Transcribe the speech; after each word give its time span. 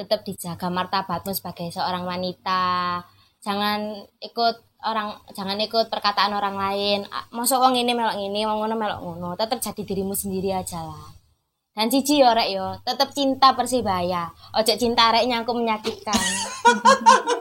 tetap 0.00 0.24
dijaga 0.24 0.72
martabatmu 0.72 1.36
sebagai 1.36 1.68
seorang 1.68 2.08
wanita 2.08 3.04
jangan 3.44 4.00
ikut 4.24 4.56
orang 4.80 5.12
jangan 5.36 5.60
ikut 5.60 5.92
perkataan 5.92 6.32
orang 6.32 6.56
lain 6.56 7.04
masa 7.36 7.60
wong 7.60 7.76
ini 7.76 7.92
melok 7.92 8.16
ini 8.16 8.48
wong 8.48 8.64
ngono 8.64 8.80
melok 8.80 9.00
ngono 9.04 9.30
tetap 9.36 9.60
jadi 9.60 9.84
dirimu 9.84 10.16
sendiri 10.16 10.56
aja 10.56 10.80
lah 10.80 11.12
dan 11.76 11.92
cici 11.92 12.16
yo 12.16 12.32
rek 12.32 12.48
yo 12.48 12.80
tetap 12.80 13.12
cinta 13.12 13.52
persibaya 13.52 14.32
ojo 14.56 14.72
cinta 14.80 15.12
rek 15.12 15.28
nyangkut 15.28 15.52
menyakitkan 15.52 16.16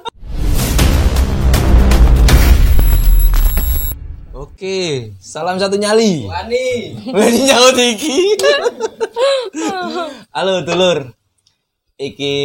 Oke, 4.39 5.11
salam 5.19 5.59
satu 5.59 5.75
nyali. 5.75 6.23
Wani. 6.23 6.95
Wani 7.11 7.39
nyaut 7.43 7.75
iki. 7.75 8.39
Halo 10.35 10.63
dulur. 10.63 11.18
Iki 11.99 12.35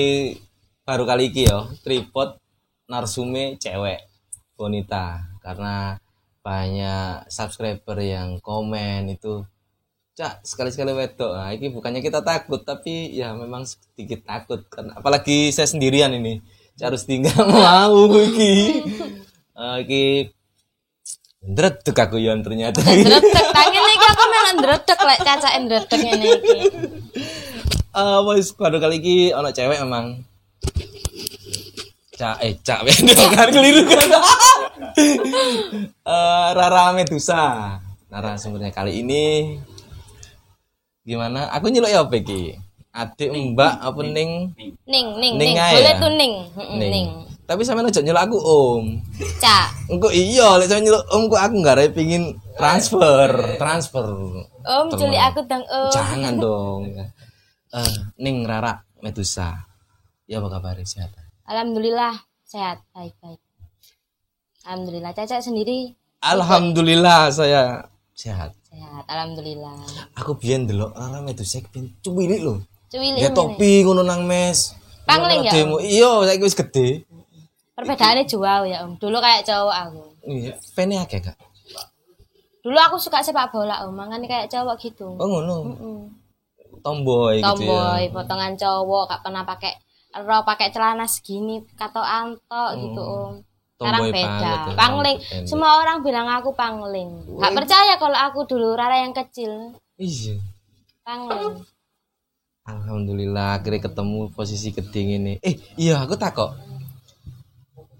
baru 0.82 1.06
kali 1.06 1.30
iki 1.30 1.46
yo, 1.46 1.70
tripod 1.86 2.42
narsume 2.90 3.54
cewek 3.62 4.02
wanita 4.58 5.38
karena 5.46 6.02
banyak 6.42 7.30
subscriber 7.30 7.96
yang 8.02 8.42
komen 8.42 9.14
itu 9.14 9.46
Cak, 10.14 10.46
sekali-sekali 10.46 10.94
wedok. 10.94 11.34
Nah, 11.34 11.50
ini 11.50 11.74
bukannya 11.74 11.98
kita 11.98 12.22
takut, 12.22 12.62
tapi 12.62 13.10
ya 13.18 13.34
memang 13.34 13.66
sedikit 13.66 14.22
takut 14.22 14.62
kan. 14.70 14.94
Apalagi 14.94 15.50
saya 15.50 15.66
sendirian 15.66 16.14
ini. 16.14 16.38
Harus 16.78 17.02
tinggal 17.02 17.42
mau 17.50 18.06
iki. 18.22 18.78
Eh, 19.58 19.76
iki 19.82 20.30
ndredeg 21.42 21.98
aku 21.98 22.22
yon 22.22 22.46
ternyata. 22.46 22.78
ndredeg 22.78 23.46
tangan 23.50 23.90
iki 23.90 24.06
aku 24.06 24.22
malah 24.30 24.54
ndredeg 24.54 24.98
lek 25.02 25.20
cacake 25.26 25.58
ndredeg 25.66 25.98
ngene 25.98 26.26
iki 26.38 26.58
Eh, 27.94 28.18
wis 28.26 28.50
baru 28.50 28.82
kali 28.82 28.98
ini 28.98 29.18
ono 29.30 29.54
cewek 29.54 29.78
emang. 29.78 30.18
Cak 32.14 32.42
eh 32.42 32.54
cak 32.58 32.82
beda 32.86 33.14
kan 33.30 33.48
keliru 33.50 33.82
kan. 33.86 34.08
Eh, 36.04 36.48
Rara 36.54 36.94
Medusa. 36.94 37.74
Narasumbernya 38.10 38.70
kali 38.70 39.02
ini 39.02 39.56
gimana? 41.02 41.50
Aku 41.50 41.66
nyeluk 41.66 41.90
ya 41.90 42.02
apa 42.02 42.14
iki? 42.14 42.54
Adik 42.94 43.26
Mbak 43.30 43.74
apa 43.82 44.00
ning 44.06 44.54
ning 44.86 45.06
ning 45.18 45.32
Ning 45.34 45.54
boleh 45.58 45.82
ya? 45.82 45.98
tuh 45.98 46.12
ning 46.14 46.32
ning 46.78 47.06
Tapi 47.44 47.66
sampean 47.66 47.90
aja 47.90 47.98
nyeluk 47.98 48.22
aku 48.22 48.38
Om. 48.38 48.84
cak 49.42 49.90
Engko 49.90 50.14
iya 50.14 50.54
lek 50.56 50.70
sampean 50.70 50.86
nyeluk 50.86 51.02
Om 51.10 51.22
kok 51.26 51.42
aku 51.42 51.54
nggak 51.58 51.90
pingin 51.90 52.38
transfer, 52.54 53.30
transfer. 53.58 54.06
om 54.62 54.86
culik 54.88 55.18
aku 55.18 55.42
dong 55.44 55.66
om 55.66 55.90
Jangan 55.90 56.34
dong. 56.38 56.80
Eh, 57.74 57.94
ning 58.16 58.46
Rara 58.46 58.72
Medusa. 59.00 59.66
Ya 60.24 60.38
apa 60.38 60.48
kabar 60.48 60.78
sehat? 60.80 61.10
alhamdulillah 61.44 62.16
sehat 62.42 62.80
baik 62.90 63.12
baik 63.20 63.36
alhamdulillah 64.64 65.12
caca 65.12 65.36
sendiri 65.38 65.92
Alhamdulillah 66.18 67.28
saya 67.28 67.84
sehat. 68.10 68.56
sehat 68.64 69.04
alhamdulillah 69.04 69.76
Aku 70.16 70.32
biyen 70.34 70.64
delok 70.64 70.96
Rara 70.96 71.20
Medusa 71.20 71.60
ben 71.68 71.92
cuwilik 72.00 72.40
lho. 72.40 72.64
cuwili 72.88 73.20
Ya 73.20 73.28
topi 73.28 73.84
ngono 73.84 74.00
nang 74.00 74.24
mes. 74.24 74.72
Pangling 75.04 75.44
ya, 75.44 75.52
Demo. 75.52 75.76
Iya, 75.76 76.24
saiki 76.24 76.42
wis 76.42 76.56
gede. 76.56 77.04
perbedaannya 77.74 78.24
jauh 78.24 78.64
ya 78.64 78.80
om 78.80 78.96
dulu 78.96 79.18
kayak 79.18 79.44
cowok 79.44 79.76
aku 79.76 80.02
Iya, 80.24 80.54
fene 80.72 80.96
akeh 80.96 81.20
Kak. 81.20 81.36
dulu 82.62 82.78
aku 82.78 82.96
suka 82.96 83.20
sepak 83.20 83.52
bola 83.52 83.84
om 83.84 83.92
makanya 83.92 84.24
kayak 84.24 84.48
cowok 84.48 84.80
gitu 84.80 85.12
Oh 85.12 85.28
ngono. 85.28 85.56
Mm. 85.76 86.04
Tomboy, 86.84 87.40
gitu 87.40 87.64
tomboy 87.64 88.02
ya. 88.06 88.12
potongan 88.12 88.52
cowok 88.60 89.02
gak 89.08 89.22
pernah 89.24 89.42
pakai 89.48 89.72
rok 90.20 90.44
pakai 90.44 90.68
celana 90.68 91.08
segini 91.08 91.64
kata 91.74 91.98
anto 91.98 92.64
gitu 92.76 93.00
om 93.00 93.32
sekarang 93.74 94.00
Tomboy 94.06 94.14
beda 94.14 94.52
ya, 94.70 94.76
pangling 94.76 95.16
semua 95.48 95.80
orang 95.80 96.04
bilang 96.04 96.28
aku 96.28 96.52
pangling 96.52 97.24
gak 97.40 97.56
percaya 97.56 97.96
kalau 97.96 98.20
aku 98.20 98.44
dulu 98.44 98.76
Rara 98.76 99.00
yang 99.00 99.16
kecil 99.16 99.74
Iya. 99.96 100.36
pangling 101.02 101.64
Alhamdulillah 102.64 103.60
akhirnya 103.60 103.92
ketemu 103.92 104.32
posisi 104.32 104.72
geding 104.72 105.20
ini. 105.20 105.32
Eh, 105.44 105.60
iya 105.76 106.00
aku 106.00 106.16
takok. 106.16 106.56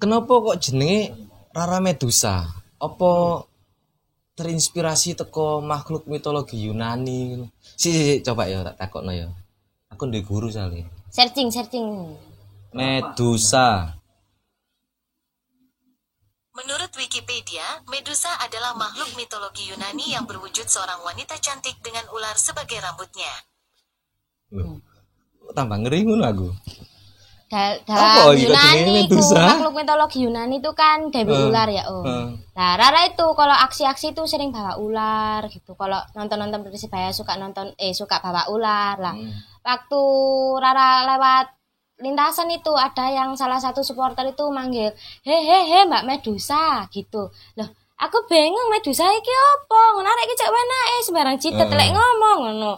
Kenapa 0.01 0.41
kok 0.41 0.57
jenenge 0.57 1.13
Rara 1.53 1.85
Medusa? 1.85 2.49
Apa 2.81 3.45
terinspirasi 4.35 5.15
teko 5.15 5.63
makhluk 5.63 6.07
mitologi 6.11 6.59
Yunani? 6.67 7.47
Si, 7.79 7.91
si, 7.91 8.01
si, 8.03 8.15
coba 8.23 8.51
ya 8.51 8.67
tak 8.67 8.77
takokno 8.79 9.15
ya. 9.15 9.31
Aku 9.95 10.11
ndek 10.11 10.27
guru 10.27 10.51
soalnya. 10.51 10.87
searching 11.15 11.47
searching 11.55 12.19
Medusa. 12.75 13.95
Menurut 16.55 16.91
Wikipedia, 16.99 17.63
Medusa 17.87 18.31
adalah 18.43 18.75
makhluk 18.75 19.15
mitologi 19.15 19.71
Yunani 19.71 20.11
yang 20.11 20.27
berwujud 20.27 20.67
seorang 20.67 21.03
wanita 21.07 21.39
cantik 21.39 21.79
dengan 21.83 22.03
ular 22.11 22.35
sebagai 22.35 22.79
rambutnya. 22.83 23.31
Loh, 24.55 24.83
tambah 25.55 25.87
ngeri 25.87 26.03
ngono 26.03 26.27
aku. 26.27 26.49
Dalam 27.85 28.35
jenenge 28.35 28.43
Yunani 28.43 28.95
itu 29.05 29.17
makhluk 29.31 29.73
mitologi 29.73 30.19
Yunani 30.23 30.57
itu 30.59 30.71
kan 30.73 31.09
dewi 31.09 31.31
Eh, 31.31 31.47
ular 31.47 31.69
ya 31.69 31.83
om 31.87 32.05
eh. 32.05 32.27
nah 32.53 32.75
Rara 32.75 33.07
itu 33.07 33.27
kalau 33.33 33.55
aksi-aksi 33.55 34.11
itu 34.11 34.23
sering 34.25 34.51
bawa 34.51 34.75
ular 34.77 35.47
gitu. 35.49 35.75
Kalau 35.75 35.99
nonton-nonton 36.13 36.63
Persibaya 36.63 37.11
suka 37.11 37.35
nonton 37.35 37.71
eh 37.77 37.91
suka 37.91 38.19
bawa 38.19 38.47
ular 38.49 38.97
lah. 38.97 39.15
Hmm. 39.15 39.33
waktu 39.61 40.03
Rara 40.57 40.91
lewat 41.09 41.47
lintasan 41.97 42.51
itu 42.51 42.75
ada 42.75 43.07
yang 43.09 43.33
salah 43.35 43.57
satu 43.57 43.81
supporter 43.81 44.27
itu 44.27 44.45
manggil 44.51 44.91
hehehe 45.23 45.87
Mbak 45.87 46.05
Medusa 46.05 46.85
gitu. 46.91 47.31
Loh 47.55 47.69
aku 47.95 48.27
bingung 48.27 48.69
Medusa 48.69 49.07
iki 49.09 49.31
apa? 49.31 49.81
Ngono 49.95 50.05
arek 50.05 50.27
iki 50.27 50.35
cek 50.37 50.51
wenake 50.51 50.95
sembarang 51.01 51.39
citet 51.39 51.65
Eh. 51.65 51.73
lek 51.73 51.91
ngomong 51.91 52.39
ngono 52.45 52.73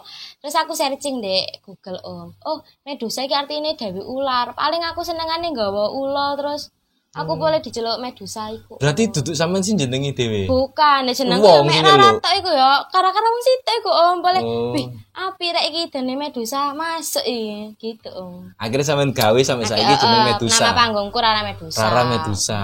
terus 0.47 0.55
aku 0.57 0.71
searching 0.71 1.19
deh 1.19 1.43
Google 1.59 1.99
om 2.01 2.31
oh 2.41 2.57
Medusa 2.81 3.19
iki 3.21 3.35
artinya 3.35 3.75
dewi 3.75 3.99
ular 3.99 4.55
paling 4.55 4.79
aku 4.81 5.03
senengane 5.03 5.51
nggawa 5.51 5.91
ulo 5.91 6.39
terus 6.39 6.71
aku 7.11 7.35
boleh 7.35 7.59
diceluk 7.59 7.99
Medusa 7.99 8.47
iku 8.47 8.79
Berarti 8.79 9.09
duduk 9.09 9.33
sampean 9.33 9.59
sih 9.59 9.73
jenengi 9.73 10.13
dhewe. 10.13 10.47
bukan 10.47 11.03
jeneng 11.09 11.41
Wong 11.41 11.65
mek 11.65 11.81
nyeluk. 11.81 12.23
tok 12.23 12.33
iku 12.37 12.47
ya 12.47 12.79
kara-kara 12.87 13.25
wong 13.25 13.43
sitok 13.43 13.75
iku 13.75 13.91
om 13.91 14.17
boleh 14.21 14.39
Oh. 14.39 14.71
wih 14.71 14.87
api 15.11 15.45
rek 15.49 15.65
iki 15.67 15.81
dene 15.89 16.13
Medusa 16.13 16.71
masuk 16.71 17.25
iki 17.25 17.75
gitu 17.75 18.07
om 18.13 18.47
Akhirnya 18.55 18.85
sampean 18.85 19.11
gawe 19.11 19.39
sampai 19.41 19.65
saiki 19.65 19.99
jeneng 19.99 20.21
eh, 20.21 20.27
Medusa. 20.31 20.63
Nama 20.63 20.77
panggungku 20.77 21.17
Rara 21.17 21.41
Medusa. 21.43 21.79
Rara 21.81 22.03
Medusa. 22.07 22.59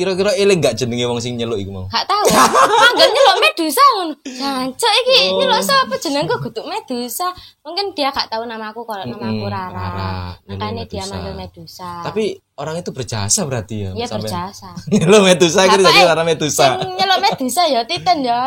Kira-kira 0.00 0.32
eling 0.32 0.58
gak 0.58 0.74
jenenge 0.74 1.04
wong 1.04 1.20
sing 1.20 1.36
nyeluk 1.36 1.60
iku 1.60 1.70
mau? 1.70 1.84
Gak 1.86 2.08
tahu. 2.08 2.24
Manggil 2.72 3.08
nyeluk 3.10 3.36
Medusa 3.38 3.84
ngono. 3.92 4.14
Jancuk 4.24 4.92
iki 4.98 5.16
Oh. 5.28 5.36
nyeluk 5.36 5.60
sapa 5.60 5.94
jenengku 5.94 6.40
kudu 6.40 6.64
Medusa. 6.64 7.28
Mungkin 7.60 7.92
dia 7.92 8.08
gak 8.08 8.26
tahu 8.26 8.42
namaku 8.42 8.80
kalau 8.82 9.04
namaku 9.04 9.44
Mm-mm, 9.44 9.52
Rara. 9.52 9.76
Rara. 9.76 10.10
Makanya 10.48 10.88
dia 10.88 11.04
Medusa. 11.04 11.12
manggil 11.12 11.34
Medusa. 11.36 11.90
Tapi 12.00 12.24
orang 12.56 12.76
itu 12.78 12.90
berjasa 12.90 13.40
berarti 13.44 13.76
ya. 13.78 13.90
Iya 13.94 14.06
berjasa. 14.08 14.72
Nyeluk 14.90 15.20
Medusa 15.22 15.60
Bapak, 15.60 15.72
jadi 15.76 15.84
eh, 15.92 16.04
Rara 16.06 16.24
Medusa. 16.24 16.64
Sing 16.74 16.90
nyeluk 16.96 17.18
Medusa 17.20 17.62
ya 17.66 17.80
Titen 17.84 18.18
ya. 18.22 18.40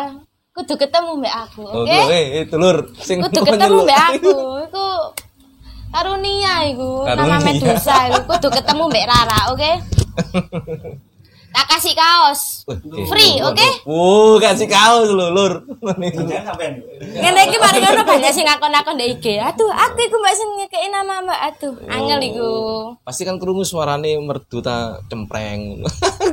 Kudu 0.52 0.74
ketemu 0.76 1.18
mbak 1.18 1.34
aku, 1.44 1.66
Oh, 1.66 1.82
oke? 1.82 1.90
eh, 2.10 2.42
eh, 2.42 2.46
telur 2.46 2.78
sing 2.98 3.22
Kudu 3.22 3.42
ketemu 3.48 3.78
mbak 3.84 4.02
aku. 4.12 4.34
Iku 4.66 4.86
karunia 5.90 6.54
iku 6.66 7.06
nama. 7.06 7.38
Medusa 7.38 8.10
iku 8.10 8.22
kudu 8.28 8.50
ketemu 8.52 8.84
mbak 8.88 9.06
Rara, 9.06 9.40
oke? 9.50 9.72
Tak 11.54 11.66
kasih 11.70 11.94
kaos. 11.94 12.66
Oke. 12.66 13.06
Free, 13.06 13.38
oke? 13.46 13.68
Oh, 13.86 14.42
kasih 14.42 14.66
kaos 14.66 15.06
lho, 15.14 15.30
Lur. 15.30 15.62
Jangan 15.86 16.50
sampean. 16.50 16.82
Ngene 16.98 17.42
iki 17.46 17.58
mari 17.62 17.78
ngono 17.78 18.02
banyak 18.02 18.34
sing 18.34 18.50
ngakon-ngakon 18.50 18.98
ndek 18.98 19.22
IG. 19.22 19.26
Aduh, 19.38 19.70
aku 19.70 20.02
iku 20.02 20.18
mbak 20.18 20.34
sing 20.34 20.50
ngekeki 20.58 20.90
nama 20.90 21.22
Mbak. 21.22 21.40
Aduh, 21.54 21.74
angel 21.86 22.20
iku. 22.26 22.52
Pasti 23.06 23.22
kan 23.22 23.38
krungu 23.38 23.62
suarane 23.62 24.18
merdu 24.18 24.66
ta 24.66 24.98
cempreng. 25.06 25.86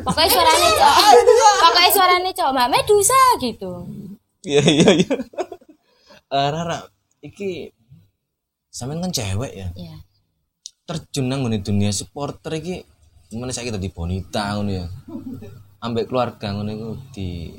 Pokoknya 0.08 0.31
suarane 0.32 0.69
cok. 0.81 0.94
Pokoknya 1.69 1.90
suarane 1.93 2.31
cok 2.32 2.50
Mbak 2.56 2.70
Medusa 2.72 3.20
gitu. 3.44 3.72
Iya, 4.40 4.62
iya, 4.64 4.88
iya. 5.05 5.14
Eh, 6.32 6.49
Rara, 6.49 6.81
iki 7.20 7.69
sampean 8.72 9.05
kan 9.05 9.12
cewek 9.12 9.52
ya. 9.52 9.69
Iya. 9.76 10.00
Terjun 10.88 11.28
nang 11.28 11.44
dunia 11.44 11.93
supporter 11.93 12.56
iki 12.56 12.88
gimana 13.31 13.55
saya 13.55 13.79
di 13.79 13.91
bonita 13.94 14.59
ngono 14.59 14.71
ya. 14.75 14.87
Ambek 15.81 16.11
keluarga 16.11 16.50
ngono 16.50 16.71
iku 16.75 16.91
di 17.15 17.55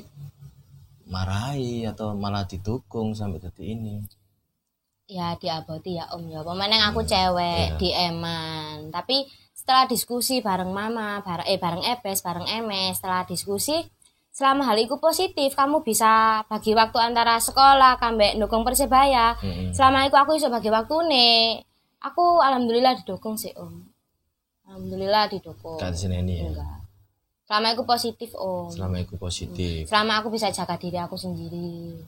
marahi 1.08 1.88
atau 1.88 2.12
malah 2.12 2.44
didukung 2.44 3.16
sampai 3.16 3.40
detik 3.40 3.64
ini. 3.64 4.04
Ya 5.08 5.34
diaboti 5.40 5.96
ya 5.96 6.12
Om 6.12 6.28
ya. 6.28 6.44
Pemenang 6.44 6.92
aku 6.92 7.02
cewek 7.08 7.80
di 7.80 7.88
Eman. 7.90 8.92
Tapi 8.92 9.24
setelah 9.56 9.88
diskusi 9.88 10.44
bareng 10.44 10.70
Mama, 10.70 11.24
bareng 11.24 11.48
eh 11.48 11.58
bareng 11.58 11.84
Ebes, 11.84 12.20
bareng 12.20 12.46
Emes, 12.48 13.00
setelah 13.00 13.24
diskusi 13.24 13.80
selama 14.32 14.64
hal 14.64 14.80
itu 14.80 14.96
positif, 14.96 15.52
kamu 15.52 15.84
bisa 15.84 16.40
bagi 16.48 16.72
waktu 16.72 16.96
antara 16.96 17.36
sekolah, 17.36 18.00
kambek 18.00 18.40
dukung 18.40 18.64
Persebaya. 18.64 19.36
Mm-mm. 19.36 19.76
Selama 19.76 20.08
itu 20.08 20.16
aku 20.16 20.40
bisa 20.40 20.48
bagi 20.48 20.72
waktu 20.72 20.96
nih. 21.12 21.40
Aku 22.00 22.40
alhamdulillah 22.40 22.96
didukung 22.96 23.36
sih 23.36 23.52
Om. 23.52 23.91
Alhamdulillah 24.72 25.28
didukung. 25.28 25.76
Gak 25.76 25.92
seneni 25.92 26.40
ya. 26.40 26.48
Enggak. 26.48 26.80
Selama 27.44 27.66
aku 27.76 27.84
positif 27.84 28.30
Om. 28.32 28.72
Selama 28.72 28.96
itu 28.96 29.14
positif. 29.20 29.84
Selama 29.84 30.12
aku 30.16 30.32
bisa 30.32 30.48
jaga 30.48 30.80
diri 30.80 30.96
aku 30.96 31.20
sendiri. 31.20 32.00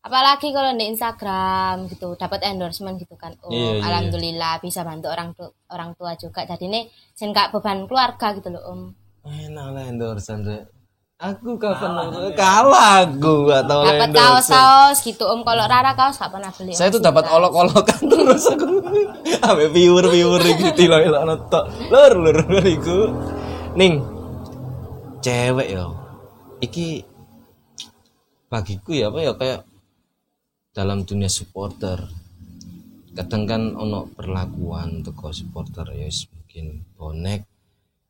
Apalagi 0.00 0.52
kalau 0.52 0.72
di 0.72 0.84
Instagram 0.86 1.88
gitu 1.88 2.16
dapat 2.16 2.40
endorsement 2.44 2.96
gitu 2.96 3.16
kan. 3.16 3.36
Oh, 3.40 3.48
Iya, 3.48 3.76
iya. 3.76 3.84
alhamdulillah 3.84 4.60
bisa 4.60 4.80
bantu 4.80 5.08
orang 5.08 5.32
tu- 5.32 5.52
orang 5.68 5.92
tua 5.92 6.12
juga. 6.14 6.44
Jadi 6.44 6.64
ini 6.64 6.80
sen 7.12 7.32
beban 7.32 7.84
keluarga 7.84 8.32
gitu 8.32 8.48
loh 8.48 8.64
Om. 8.64 8.80
Enak 9.24 9.68
lah 9.70 9.84
endorsean 9.84 10.40
Rek. 10.40 10.68
Aku 11.14 11.54
kapan 11.62 12.10
kalah 12.34 13.06
aku 13.06 13.46
gak 13.46 13.70
tahu 13.70 13.86
Dapat 13.86 14.10
kaos-kaos 14.10 14.98
gitu 14.98 15.22
Om. 15.22 15.46
Kalau 15.46 15.64
Rara 15.70 15.94
kaos 15.94 16.18
gak 16.18 16.34
pernah 16.34 16.50
beli. 16.50 16.74
Saya 16.74 16.90
tuh 16.90 16.98
dapat 16.98 17.30
olok-olokan 17.30 18.02
terus 18.10 18.50
aku. 18.50 18.82
Ambil 19.46 19.70
viewer 19.70 20.10
viewer 20.10 20.42
gitu 20.42 20.90
loh 20.90 20.98
lo 20.98 21.22
nonton. 21.22 21.70
Lur 21.86 22.12
lur 22.18 22.38
lur 22.50 22.66
iku. 22.66 23.14
Ning. 23.78 24.02
Cewek 25.22 25.70
yo. 25.70 25.94
Iki 26.58 27.06
bagiku 28.50 28.90
ya 28.98 29.14
apa 29.14 29.18
ya 29.22 29.32
kayak 29.38 29.60
dalam 30.74 31.06
dunia 31.06 31.30
supporter. 31.30 32.10
Kadang 33.14 33.46
kan 33.46 33.62
ono 33.78 34.10
perlakuan 34.10 35.06
teko 35.06 35.30
supporter 35.30 35.94
ya 35.94 36.10
mungkin 36.10 36.82
bonek. 36.98 37.46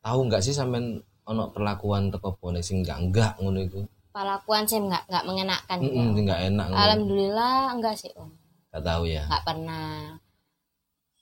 Tahu 0.01 0.19
nggak 0.25 0.41
sih 0.41 0.57
sampean 0.57 1.05
ono 1.25 1.49
perlakuan 1.49 2.13
teko 2.13 2.37
bonek 2.37 2.61
sing 2.61 2.81
enggak 2.85 2.97
enggak 3.01 3.31
ngono 3.41 3.59
iku 3.61 3.81
Pelakuan 4.15 4.63
saya 4.63 4.79
nggak 4.79 5.03
nggak 5.11 5.25
mengenakan. 5.27 5.77
ya. 5.83 5.91
Heeh, 5.91 6.07
enggak 6.23 6.39
enak 6.47 6.65
ngono 6.71 6.79
Alhamdulillah 6.79 7.57
enggak 7.75 7.95
sih 7.99 8.11
Om. 8.15 8.31
enggak 8.71 8.83
tahu 8.85 9.03
ya 9.09 9.23
nggak 9.27 9.43
pernah 9.43 9.85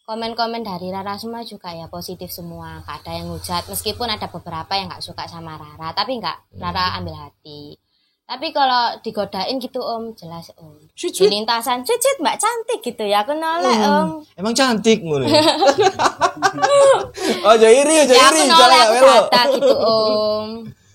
komen-komen 0.03 0.61
dari 0.67 0.91
Rara 0.91 1.15
semua 1.15 1.41
juga 1.47 1.71
ya 1.71 1.87
positif 1.87 2.27
semua 2.27 2.83
nggak 2.83 2.95
ada 3.01 3.11
yang 3.15 3.31
hujat 3.31 3.63
meskipun 3.71 4.11
ada 4.11 4.27
beberapa 4.27 4.75
yang 4.75 4.91
nggak 4.91 5.03
suka 5.03 5.23
sama 5.31 5.55
Rara 5.55 5.95
tapi 5.95 6.19
nggak 6.19 6.59
Rara 6.59 6.99
ambil 6.99 7.15
hati 7.15 7.79
tapi 8.23 8.55
kalau 8.55 8.95
digodain 9.03 9.59
gitu 9.59 9.83
om 9.83 10.15
jelas 10.15 10.47
om 10.55 10.79
di 10.95 11.27
lintasan 11.27 11.83
cucit 11.83 12.15
mbak 12.23 12.39
cantik 12.39 12.79
gitu 12.79 13.03
ya 13.03 13.27
aku 13.27 13.35
nolak 13.35 13.75
om 13.83 14.23
Emang 14.39 14.55
cantik 14.55 15.03
ngono. 15.03 15.27
oh, 17.45 17.51
aja 17.51 17.67
iri, 17.67 18.07
aja 18.07 18.13
ya 18.15 18.31
iri, 18.31 18.47
aku 18.47 18.55
jalan 18.55 18.79
aku 18.79 18.95
bata 19.03 19.41
gitu 19.51 19.75
om 19.75 20.49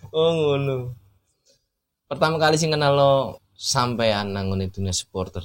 Oh, 0.09 0.33
ngono. 0.33 0.97
Pertama 2.09 2.41
kali 2.41 2.57
sing 2.57 2.73
kenal 2.73 2.97
lo 2.97 3.13
sampean 3.53 4.33
nang 4.33 4.49
dunia 4.49 4.97
supporter. 4.97 5.45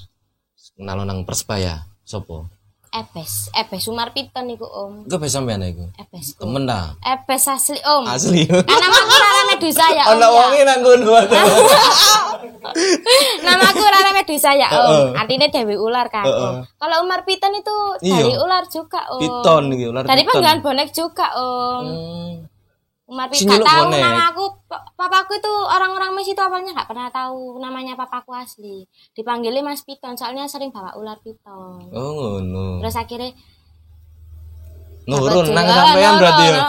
Kenal 0.80 0.98
lo 0.98 1.04
nang 1.04 1.28
Persebaya. 1.28 1.84
Sopo? 2.08 2.48
Epes 2.94 3.50
Epes 3.52 3.82
Sumar 3.82 4.14
Piton 4.14 4.46
iku 4.48 4.64
om 4.64 5.02
Iku 5.04 5.18
bisa 5.18 5.42
sampean 5.42 5.62
iku. 5.62 5.90
Epes 5.96 6.38
Temen 6.38 6.64
ta? 6.64 6.94
Epes 7.02 7.44
asli 7.48 7.82
om 7.84 8.06
Asli. 8.06 8.46
karena 8.46 8.86
aku 8.88 9.16
Rara 9.16 9.44
Medusa 9.50 9.86
ya 9.90 10.04
om 10.06 10.14
Ono 10.14 10.22
ya. 10.22 10.30
wonge 10.32 10.62
nang 10.62 10.80
ngono. 10.80 11.12
Nama 13.44 13.64
aku 13.66 13.82
Rara 13.84 14.12
Medusa 14.14 14.52
ya 14.54 14.70
Om. 14.70 15.10
Artinya 15.16 15.48
Dewi 15.50 15.76
Ular 15.76 16.08
kan 16.08 16.24
Om. 16.24 16.56
Kalau 16.70 16.96
Umar 17.02 17.26
Piton 17.26 17.54
itu 17.54 17.76
Iya. 18.02 18.14
dari 18.20 18.34
ular 18.36 18.64
juga 18.68 19.02
Om. 19.10 19.20
Piton 19.20 19.64
iki, 19.74 19.86
ular 19.86 20.04
Dari 20.04 20.22
panggilan 20.24 20.60
bonek 20.62 20.90
juga 20.92 21.28
Om. 21.34 21.84
Hmm. 21.84 22.32
Umar 23.14 23.30
nyeluk 23.30 23.62
tahu 23.64 23.84
bonek. 23.86 24.02
nama 24.02 24.22
aku. 24.28 24.44
Pa- 24.66 24.84
Papaku 24.94 25.38
itu 25.38 25.54
orang-orang 25.70 26.10
mes 26.12 26.26
itu 26.26 26.42
awalnya 26.42 26.74
nggak 26.74 26.90
pernah 26.90 27.08
tahu 27.08 27.62
namanya 27.62 27.94
papaku 27.94 28.34
asli. 28.34 28.90
Dipanggilnya 29.14 29.62
Mas 29.62 29.86
Piton 29.86 30.18
soalnya 30.18 30.50
sering 30.50 30.74
bawa 30.74 30.98
ular 30.98 31.22
piton. 31.22 31.94
Oh, 31.94 32.42
ngono. 32.42 32.82
Terus 32.82 32.98
akhirnya 32.98 33.32
Nurun 35.04 35.52
nang 35.52 35.68
sampean 35.68 36.16
Nurun, 36.16 36.22
berarti 36.24 36.44
ya. 36.48 36.62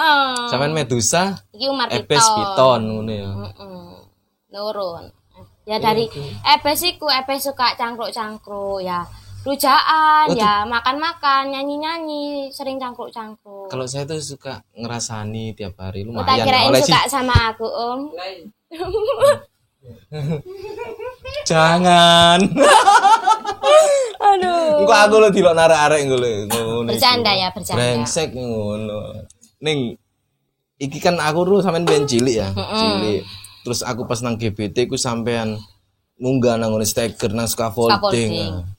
Sampean 0.50 0.72
Medusa, 0.74 1.22
Iki 1.50 1.66
Umar 1.70 1.86
Piton. 1.86 2.02
Epes 2.02 2.26
Piton 2.28 2.80
ngono 2.84 3.12
ya. 3.12 3.30
Nurun. 4.50 5.04
Ya 5.64 5.80
dari 5.80 6.04
Epes 6.44 6.84
iku 6.84 7.08
Epes 7.08 7.40
suka 7.42 7.72
cangkruk-cangkruk 7.74 8.84
ya. 8.84 9.00
Rujaan 9.44 10.32
Oh, 10.32 10.32
ya 10.32 10.64
makan-makan 10.64 11.52
nyanyi-nyanyi 11.52 12.48
sering 12.48 12.80
cangkruk-cangkruk. 12.80 13.68
Kalau 13.68 13.84
saya 13.84 14.08
tuh 14.08 14.16
suka 14.24 14.64
ngerasani 14.72 15.52
tiap 15.52 15.76
hari 15.76 16.08
Oh, 16.08 16.24
tak 16.24 16.40
lumayan. 16.40 16.46
kirain 16.48 16.68
oleh 16.72 16.80
suka 16.80 17.04
sama 17.12 17.52
aku 17.52 17.68
Om. 17.68 18.00
Jangan. 21.44 22.40
Aduh. 24.24 24.80
Engko 24.80 24.94
aku 24.96 25.14
lo 25.20 25.28
dilok 25.28 25.52
narik-arek 25.52 26.00
ngono. 26.08 26.88
Bercanda 26.88 27.36
ya, 27.36 27.52
bercanda. 27.52 27.76
Brengsek 27.76 28.32
ngono. 28.32 29.28
Ning 29.60 30.00
iki 30.80 31.04
kan 31.04 31.20
aku 31.20 31.44
dulu 31.44 31.60
sampean 31.60 31.84
ben 31.84 32.08
cilik 32.08 32.36
ya, 32.40 32.48
cilik. 32.52 33.20
Terus 33.64 33.80
aku 33.84 34.08
pas 34.08 34.24
nang 34.24 34.40
GBT 34.40 34.88
ku 34.88 34.96
sampean 34.96 35.60
munggah 36.16 36.56
nang 36.56 36.72
steker 36.80 37.36
nang 37.36 37.44
scaffolding. 37.44 38.32
Scaffolding. 38.32 38.72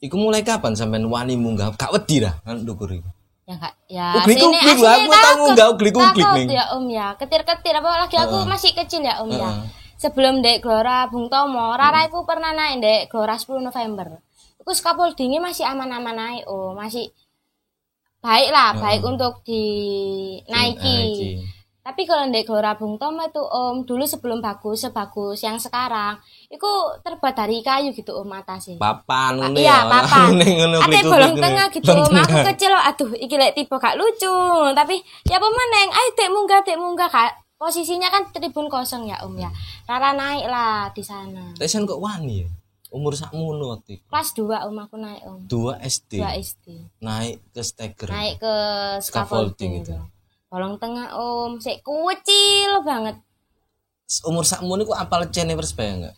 Iku 0.00 0.16
mulai 0.16 0.40
kapan 0.40 0.72
sampean 0.72 1.04
wani 1.06 1.36
munggah? 1.36 1.76
Gak 1.76 1.92
wedi 1.92 2.24
dah 2.24 2.34
nang 2.42 2.64
ndukur 2.64 2.88
iku. 2.88 3.04
Ya 3.44 3.54
enggak 3.58 3.74
ya 3.90 4.06
Uglik-uglik, 4.16 4.62
aslinya- 4.62 4.72
aku 4.72 4.86
aslinya 4.86 5.18
tahu 5.18 5.34
takut. 5.36 5.50
nggak 5.52 5.68
uglik-uglik, 5.74 6.24
Takut 6.24 6.38
Ning. 6.40 6.48
ya 6.54 6.64
Om 6.72 6.84
ya. 6.88 7.06
Ketir-ketir 7.18 7.74
apalagi 7.76 8.16
aku 8.16 8.36
masih 8.46 8.70
kecil 8.72 9.02
ya 9.02 9.20
Om 9.20 9.28
ya. 9.28 9.38
Heeh. 9.42 9.56
Sebelum 10.00 10.40
Dek 10.40 10.64
Glora 10.64 11.04
Bung 11.06 11.28
Tomo, 11.28 11.76
Rara 11.76 12.08
iku 12.08 12.24
pernah 12.24 12.50
naik 12.50 12.80
Dek 12.80 13.00
Glora 13.08 13.36
10 13.36 13.60
November. 13.60 14.16
Iku 14.56 14.70
scaffoldingnya 14.72 15.40
masih 15.40 15.66
aman-aman 15.66 16.14
naik 16.14 16.44
oh, 16.46 16.72
masih 16.72 17.12
baik 18.20 18.48
lah, 18.48 18.72
baik 18.78 19.02
untuk 19.02 19.44
dinaiki. 19.44 20.96
Tapi 21.80 22.04
kalau 22.04 22.28
Dek 22.28 22.44
Glora 22.44 22.76
Bung 22.76 23.00
Tomo 23.00 23.24
itu 23.24 23.40
Om, 23.40 23.88
dulu 23.88 24.04
sebelum 24.04 24.44
bagus 24.44 24.84
sebagus 24.84 25.40
yang 25.40 25.56
sekarang, 25.56 26.20
itu 26.52 26.68
terbuat 27.00 27.32
dari 27.32 27.64
kayu 27.64 27.88
gitu 27.96 28.12
Om 28.20 28.28
atasnya. 28.36 28.76
Papan 28.76 29.40
ngono 29.40 29.56
Iya, 29.56 29.88
ya. 29.88 29.88
papa. 29.88 30.28
Ning 30.36 30.60
ngono 30.60 30.76
Ate 30.84 31.00
bolong 31.00 31.34
tengah 31.40 31.66
gitu. 31.72 31.88
Om. 31.88 32.12
Aku 32.20 32.36
kecil 32.52 32.68
loh, 32.68 32.82
aduh 32.84 33.10
iki 33.16 33.34
lek 33.40 33.56
tipe 33.56 33.72
gak 33.80 33.96
lucu. 33.96 34.36
Tapi 34.76 35.00
ya 35.24 35.40
apa 35.40 35.48
meneng, 35.48 35.88
ayo 35.88 36.08
dek 36.12 36.28
munggah, 36.28 36.60
dek 36.60 36.76
munggah 36.76 37.08
kak. 37.08 37.32
Posisinya 37.56 38.08
kan 38.12 38.28
tribun 38.28 38.68
kosong 38.68 39.08
ya 39.08 39.16
Om 39.24 39.40
ya. 39.40 39.48
Rara 39.88 40.12
naik 40.12 40.48
lah 40.52 40.92
di 40.92 41.00
sana. 41.00 41.56
Tapi 41.56 41.68
sen 41.68 41.88
kok 41.88 42.00
wani 42.00 42.44
ya? 42.44 42.48
Umur 42.90 43.14
sakmono 43.14 43.72
waktu 43.78 44.02
itu. 44.02 44.04
Kelas 44.10 44.34
2 44.34 44.66
Om 44.68 44.76
aku 44.84 44.96
naik 44.98 45.22
Om. 45.24 45.40
2 45.48 45.78
SD. 45.80 46.12
2 46.20 46.44
SD. 46.44 46.66
Naik 47.00 47.40
ke 47.54 47.62
steker. 47.62 48.08
Naik 48.10 48.36
ke 48.42 48.54
Scaffolding 48.98 49.00
scaffolding 49.00 49.72
itu. 49.80 49.94
itu. 49.94 50.19
Bolong 50.50 50.82
tengah 50.82 51.14
Om, 51.14 51.62
sik 51.62 51.86
kecil 51.86 52.82
banget. 52.82 53.22
Umur 54.26 54.42
sakmono 54.42 54.82
ku 54.82 54.90
apal 54.90 55.30
cene 55.30 55.54
Persebaya 55.54 55.94
enggak? 55.94 56.16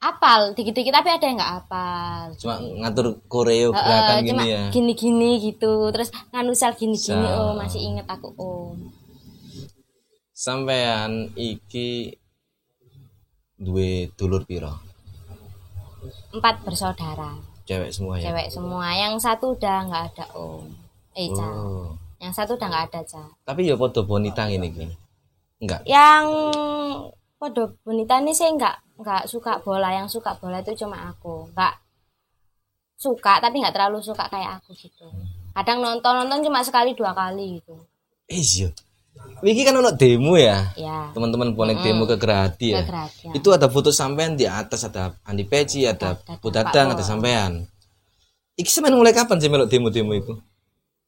Apal 0.00 0.52
dikit-dikit 0.52 0.92
tapi 0.92 1.08
ada 1.08 1.24
yang 1.24 1.40
nggak 1.40 1.54
apal. 1.64 2.24
Cuma 2.36 2.60
ngatur 2.60 3.24
koreo 3.24 3.72
Heeh, 3.72 3.80
gerakan 3.80 4.16
cuma 4.20 4.24
gini 4.28 4.44
ya. 4.52 4.64
gini-gini 4.68 5.30
gitu. 5.40 5.88
Terus 5.96 6.12
nganusal 6.28 6.76
gini-gini 6.76 7.24
Sal. 7.24 7.40
Om, 7.40 7.54
masih 7.56 7.80
inget 7.80 8.06
aku 8.08 8.28
Om. 8.36 8.76
Sampean 10.36 11.32
iki 11.36 12.20
duwe 13.56 14.12
dulur 14.12 14.44
piro? 14.44 14.76
Empat 16.36 16.60
bersaudara. 16.64 17.40
Cewek 17.70 17.94
semua 17.94 18.18
ya. 18.18 18.34
cewek 18.34 18.48
semua 18.50 18.88
yang 18.98 19.14
satu 19.22 19.54
udah 19.54 19.86
nggak 19.86 20.04
ada 20.10 20.26
om 20.34 20.66
eh. 21.14 21.30
Oh. 21.30 21.94
Yang 22.20 22.30
satu 22.30 22.54
udah 22.54 22.68
nggak 22.68 22.84
ada 22.92 23.00
Ca. 23.02 23.22
Tapi 23.42 23.66
ya 23.66 23.74
podo 23.74 24.04
bonita 24.04 24.44
ngene 24.44 24.66
iki. 24.68 24.84
Enggak. 25.60 25.84
yang 25.84 26.24
podo 27.36 27.76
bonita 27.80 28.20
ini 28.20 28.32
saya 28.32 28.52
nggak 28.52 28.76
nggak 29.00 29.22
suka 29.28 29.60
bola 29.60 29.92
yang 29.92 30.08
suka 30.08 30.36
bola 30.36 30.60
itu 30.60 30.72
cuma 30.76 31.08
aku 31.08 31.48
nggak 31.52 31.74
suka 32.96 33.40
tapi 33.40 33.64
nggak 33.64 33.72
terlalu 33.72 34.00
suka 34.04 34.28
kayak 34.28 34.60
aku 34.60 34.76
gitu 34.76 35.08
kadang 35.56 35.80
nonton 35.80 36.20
nonton 36.20 36.44
cuma 36.44 36.60
sekali 36.60 36.92
dua 36.92 37.16
kali 37.16 37.60
gitu 37.60 37.76
Eh 38.30 38.38
iya. 38.38 38.70
Iki 39.42 39.66
kan 39.66 39.74
ono 39.74 39.90
demo 39.90 40.38
ya. 40.38 40.70
ya 40.78 41.10
Teman-teman 41.10 41.50
bonek 41.50 41.82
demo 41.82 42.06
ke 42.06 42.14
Gerahadi 42.14 42.78
ya. 42.78 42.86
ya. 42.86 43.34
Itu 43.34 43.50
ada 43.50 43.66
foto 43.66 43.90
sampean 43.90 44.38
di 44.38 44.46
atas 44.46 44.86
ada 44.86 45.18
Andi 45.26 45.42
Peci, 45.42 45.82
ada 45.82 46.14
Ada- 46.14 46.94
ada 46.94 47.02
sampean. 47.02 47.66
Iki 48.54 48.70
sampean 48.70 48.94
mulai 48.94 49.10
kapan 49.10 49.42
sih 49.42 49.50
melok 49.50 49.66
demo-demo 49.66 50.14
itu? 50.14 50.38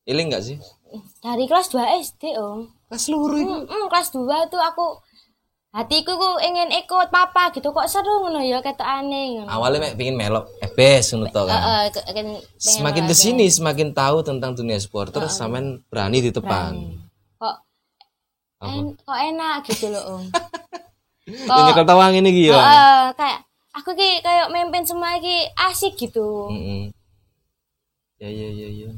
Iling 0.03 0.35
enggak 0.35 0.43
sih? 0.43 0.59
Dari 1.19 1.45
kelas 1.45 1.69
2 1.69 1.81
SD 2.03 2.37
om 2.37 2.69
Pas 2.87 3.01
seluruh 3.01 3.37
itu. 3.37 3.49
Hmm, 3.49 3.65
hmm, 3.65 3.87
kelas 3.89 4.09
2 4.11 4.23
itu 4.23 4.59
aku 4.59 4.87
hatiku 5.73 6.13
ku 6.13 6.31
ingin 6.39 6.69
ikut 6.71 7.09
papa 7.09 7.49
gitu 7.49 7.73
kok 7.73 7.89
seru 7.89 8.21
ngono 8.21 8.45
ya 8.45 8.61
ketok 8.61 8.85
aneh 8.85 9.41
ngono. 9.41 9.49
Awalnya 9.49 9.79
mek 9.83 9.97
pengin 9.97 10.17
melok 10.17 10.45
ebes 10.61 11.11
ngono 11.11 11.27
to 11.27 11.43
kan. 11.49 11.57
Heeh, 11.57 11.83
ke- 11.89 12.05
ke- 12.05 12.13
pengen 12.13 12.29
Semakin 12.61 13.05
semakin 13.49 13.89
tahu 13.91 14.21
tentang 14.21 14.53
dunia 14.53 14.77
supporter, 14.77 15.25
sampean 15.29 15.81
berani 15.89 16.21
di 16.21 16.29
depan. 16.29 16.77
kok 17.39 17.57
en, 18.63 18.95
kok 18.95 19.19
enak 19.19 19.65
gitu 19.65 19.89
loh 19.89 20.21
om 20.21 20.25
Ini 21.27 21.71
kok 21.73 21.83
ketawang 21.83 22.15
ini 22.15 22.31
gitu. 22.31 22.53
Heeh, 22.53 23.11
kayak 23.17 23.41
aku 23.73 23.97
ki 23.97 24.21
kayak 24.21 24.53
memimpin 24.53 24.85
semua 24.85 25.17
ki 25.17 25.49
asik 25.57 25.97
gitu 25.97 26.53
Mm-mm. 26.53 26.93
ya 28.19 28.29
ya 28.29 28.49
ya 28.53 28.69
ya 28.69 28.91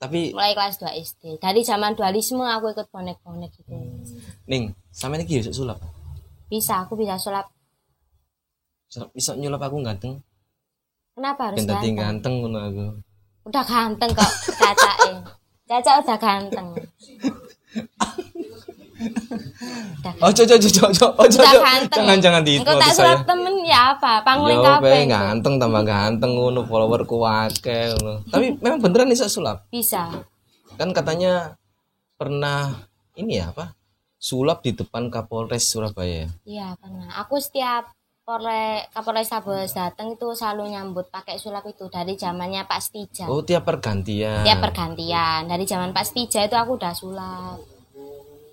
tapi 0.00 0.32
mulai 0.32 0.56
kelas 0.56 0.80
2 0.80 0.96
SD 0.96 1.22
dari 1.44 1.60
zaman 1.60 1.92
dualisme 1.92 2.40
aku 2.40 2.72
ikut 2.72 2.88
bonek-bonek 2.88 3.52
gitu. 3.52 3.76
Ning 4.48 4.72
sampe 4.88 5.20
iki 5.20 5.44
yo 5.44 5.52
sulap? 5.52 5.76
Bisa 6.48 6.88
aku 6.88 6.96
bisa 6.96 7.20
sulap. 7.20 7.52
Sulap- 8.88 9.12
bisa 9.12 9.36
nyulap 9.36 9.60
aku 9.60 9.76
ganteng. 9.84 10.24
Kenapa 11.12 11.52
harus 11.52 11.68
dadi 11.68 11.92
ganteng? 11.92 11.94
ganteng 12.00 12.34
ngono 12.40 12.58
aku. 12.64 12.84
Udah 13.44 13.64
ganteng 13.68 14.10
kok 14.16 14.32
caca 14.64 14.92
caca 15.68 15.92
udah 16.00 16.18
ganteng 16.18 16.68
ojo 20.20 20.42
ojo 20.42 20.56
ojo 20.56 20.82
udah 20.86 21.10
ojo. 21.18 21.38
ganteng 21.60 22.00
jangan 22.00 22.18
jangan 22.20 22.42
di 22.42 22.52
Engko 22.56 22.72
tak 22.76 22.92
sulap 22.92 23.20
temen 23.24 23.54
ya 23.62 23.80
apa 23.92 24.12
pangling 24.20 24.56
Yo, 24.56 24.66
kabeh 24.66 24.92
be 24.92 25.00
ganteng 25.06 25.54
tambah 25.56 25.82
ganteng 25.82 26.30
ngono 26.32 26.60
followerku 26.64 27.16
akeh 27.20 27.94
ngono. 27.94 28.24
Tapi 28.26 28.46
memang 28.62 28.78
beneran 28.78 29.10
iso 29.10 29.26
sulap. 29.26 29.64
bisa 29.68 30.08
Kan 30.74 30.90
katanya 30.90 31.56
pernah 32.14 32.72
ini 33.14 33.36
ya 33.36 33.50
apa? 33.50 33.72
Sulap 34.16 34.60
di 34.60 34.72
depan 34.72 35.08
Kapolres 35.08 35.64
Surabaya. 35.64 36.28
iya 36.44 36.76
pernah 36.76 37.08
aku 37.16 37.36
setiap 37.36 37.88
Polre 38.20 38.84
Kapolres 38.90 39.26
Tabes 39.26 39.72
datang 39.72 40.12
itu 40.12 40.28
selalu 40.30 40.70
nyambut 40.70 41.08
pakai 41.08 41.34
sulap 41.34 41.64
itu 41.64 41.88
dari 41.88 42.14
zamannya 42.14 42.62
Pak 42.62 42.78
Stija 42.78 43.24
Oh, 43.26 43.40
tiap 43.40 43.64
pergantian. 43.64 44.44
tiap 44.44 44.60
pergantian 44.60 45.44
dari 45.44 45.64
zaman 45.64 45.90
Pak 45.90 46.04
Stija 46.04 46.44
itu 46.44 46.52
aku 46.52 46.76
udah 46.76 46.92
sulap 46.92 47.58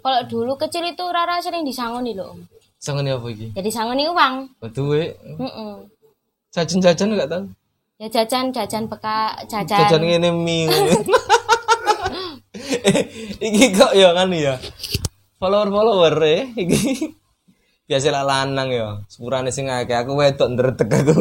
kalau 0.07 0.23
dulu 0.23 0.55
kecil 0.55 0.87
itu 0.87 1.03
Rara 1.03 1.35
sering 1.37 1.67
disangoni 1.67 2.15
loh 2.15 2.31
Om. 2.31 2.39
Sangone 2.79 3.11
apa 3.11 3.27
iki? 3.27 3.51
jadi 3.51 3.67
sangoni 3.67 4.07
uang 4.07 4.33
Waduh, 4.63 4.85
we. 4.87 5.11
Mm-mm. 5.35 5.83
jajan-jajan 6.47 7.11
enggak 7.11 7.27
tahu. 7.27 7.43
ya 7.97 8.07
jajan 8.07 8.53
jajan 8.53 8.87
beka 8.87 9.35
jajan, 9.45 9.83
Jajan 9.83 10.01
ngene 10.01 10.29
mie. 10.31 10.69
eh, 12.87 13.03
iki 13.51 13.73
kok 13.73 13.91
ya 13.91 14.13
kan 14.13 14.29
ya. 14.31 14.55
Follower-follower 15.37 16.15
eh 16.23 16.43
iki. 16.55 17.11
Biasa 17.83 18.07
lah 18.09 18.23
lanang 18.23 18.69
ya. 18.69 18.87
Sepurane 19.07 19.49
sing 19.49 19.67
akeh 19.67 19.97
aku 19.97 20.13
wedok 20.13 20.47
ndredeg 20.53 20.87
aku. 20.87 21.17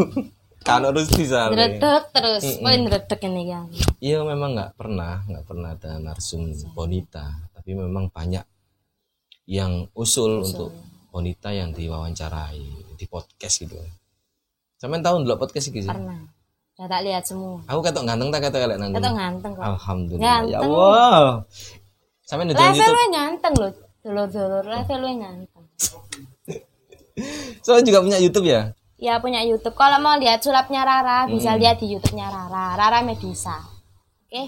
Kan 0.60 0.84
harus 0.84 1.08
bisa. 1.08 1.48
Ndredeg 1.48 2.12
terus 2.12 2.42
oh 2.58 2.68
ndredeg 2.70 3.20
ini 3.24 3.42
kan 3.48 3.66
Iya 3.98 4.20
memang 4.22 4.52
nggak 4.52 4.76
pernah 4.76 5.24
nggak 5.24 5.44
pernah 5.46 5.70
ada 5.72 5.96
narsum 5.96 6.44
bonita 6.70 7.24
tapi 7.56 7.72
memang 7.72 8.12
banyak 8.12 8.44
yang 9.46 9.86
usul, 9.92 10.42
untuk 10.42 10.74
bonita 11.08 11.48
yang 11.48 11.70
diwawancarai 11.70 12.60
di 12.92 13.06
podcast 13.06 13.58
gitu. 13.58 13.78
Sampai 14.76 15.00
tahu 15.00 15.22
dulu 15.22 15.40
podcast 15.40 15.70
gitu 15.70 15.80
sih. 15.80 15.88
pernah 15.88 16.20
udah 16.76 16.92
tak 16.92 17.00
lihat 17.02 17.24
semua 17.24 17.64
Aku 17.64 17.80
ketok 17.80 18.04
ganteng 18.04 18.28
tak 18.28 18.44
ketok 18.44 18.60
elek 18.60 18.76
nang. 18.76 18.92
kono? 18.92 19.08
ganteng 19.16 19.52
kok 19.54 19.64
Alhamdulillah. 19.64 20.20
Ya 20.20 20.36
Ganteng. 20.36 20.68
Allah. 20.68 21.24
Sampai 22.20 22.44
nonton 22.44 22.60
level 22.60 22.76
YouTube. 22.76 22.92
lu 22.92 23.04
ganteng 23.08 23.54
loh 23.56 23.72
dulur-dulur 24.02 24.64
level 24.66 24.98
lu 25.00 25.08
ganteng 25.16 25.64
Soalnya 27.64 27.82
juga 27.82 27.98
punya 28.04 28.18
YouTube 28.20 28.46
ya. 28.46 28.76
ya 28.96 29.16
punya 29.16 29.40
YouTube 29.40 29.72
kalau 29.72 29.96
mau 29.98 30.16
lihat 30.16 30.40
sulapnya 30.40 30.84
Rara 30.84 31.24
bisa 31.26 31.56
lihat 31.56 31.80
di 31.80 31.92
YouTube-nya 31.92 32.28
Rara 32.28 32.76
Rara 32.76 33.00
Medusa 33.00 33.56
oke 34.28 34.42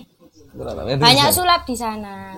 banyak 0.96 1.28
sulap 1.30 1.64
di 1.64 1.76
sana 1.76 2.36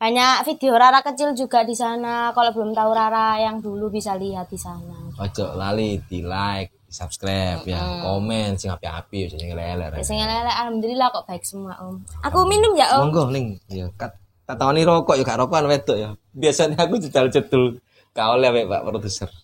banyak 0.00 0.48
video 0.48 0.80
Rara 0.80 1.04
kecil 1.04 1.36
juga 1.36 1.60
di 1.60 1.76
sana 1.76 2.32
kalau 2.32 2.56
belum 2.56 2.72
tahu 2.72 2.90
Rara 2.96 3.36
yang 3.36 3.60
dulu 3.60 3.92
bisa 3.92 4.16
lihat 4.16 4.48
di 4.48 4.56
sana 4.56 4.96
Ojo 5.20 5.52
lali 5.52 6.00
di 6.08 6.24
like, 6.24 6.72
di 6.88 6.92
subscribe 6.96 7.60
ya, 7.68 8.00
komen 8.00 8.56
sing 8.56 8.72
api-api 8.72 9.28
sing 9.28 9.52
lele. 9.52 9.92
biasanya 9.92 10.24
lele 10.24 10.48
alhamdulillah 10.48 11.12
kok 11.12 11.28
baik 11.28 11.44
semua 11.44 11.76
om 11.84 12.00
aku 12.24 12.48
minum 12.48 12.72
ya 12.72 12.96
om 12.96 13.12
Monggo 13.12 13.28
ning 13.28 13.60
ya 13.68 13.92
kat 14.00 14.16
tak 14.50 14.58
tawani 14.58 14.82
rokok 14.82 15.14
ya 15.14 15.22
gak 15.22 15.38
rokokan 15.38 15.70
wedok 15.70 15.94
ya. 15.94 16.10
Biasanya 16.34 16.82
aku 16.82 16.98
jedal-jedul 16.98 17.78
kau 18.10 18.34
oleh 18.34 18.66
Pak 18.66 18.82
produser. 18.82 19.30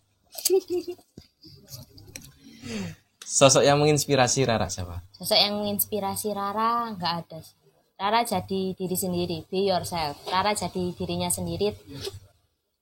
Sosok 3.22 3.62
yang 3.62 3.78
menginspirasi 3.78 4.42
Rara 4.42 4.66
siapa? 4.66 5.02
sosok 5.14 5.38
yang 5.38 5.58
menginspirasi 5.60 6.34
Rara 6.34 6.90
nggak 6.94 7.12
ada 7.22 7.38
sih. 7.42 7.54
Rara 7.96 8.20
jadi 8.28 8.76
diri 8.76 8.96
sendiri 8.96 9.48
be 9.48 9.72
yourself. 9.72 10.20
Rara 10.28 10.52
jadi 10.52 10.92
dirinya 10.92 11.32
sendiri. 11.32 11.72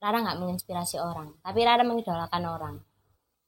Rara 0.02 0.20
nggak 0.20 0.38
menginspirasi 0.42 0.98
orang 0.98 1.38
tapi 1.38 1.62
Rara 1.62 1.86
mengidolakan 1.86 2.42
orang. 2.44 2.76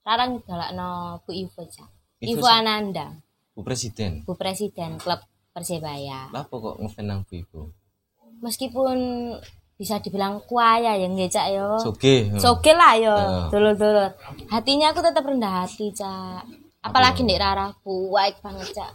Rara 0.06 0.30
ngidolakno 0.30 1.20
Bu 1.26 1.34
Ivo 1.34 1.66
aja 1.66 1.84
Ivo 2.22 2.40
Ivo? 2.40 2.46
Ananda. 2.46 3.10
Bu 3.52 3.66
Presiden. 3.66 4.22
Bu 4.22 4.38
Presiden 4.38 5.02
klub 5.02 5.18
Persebaya. 5.50 6.30
Lah 6.30 6.46
kok 6.46 6.78
ngefan 6.78 7.04
nang 7.10 7.26
Bu 7.26 7.34
Ibu? 7.34 7.60
meskipun 8.44 8.98
bisa 9.76 10.00
dibilang 10.00 10.40
kuaya 10.48 10.96
ya 10.96 11.04
nggak 11.08 11.30
cak 11.32 11.46
yo 11.52 11.76
Soge. 11.76 12.32
Soge 12.40 12.72
lah 12.72 12.96
yo 12.96 13.16
dulur 13.52 13.76
dulur 13.76 14.08
hatinya 14.48 14.92
aku 14.92 15.04
tetap 15.04 15.24
rendah 15.24 15.64
hati 15.64 15.92
cak. 15.92 16.44
Apalagi 16.80 17.26
ndek 17.26 17.40
Rara 17.40 17.72
baik 17.84 18.40
banget 18.40 18.72
cak 18.72 18.92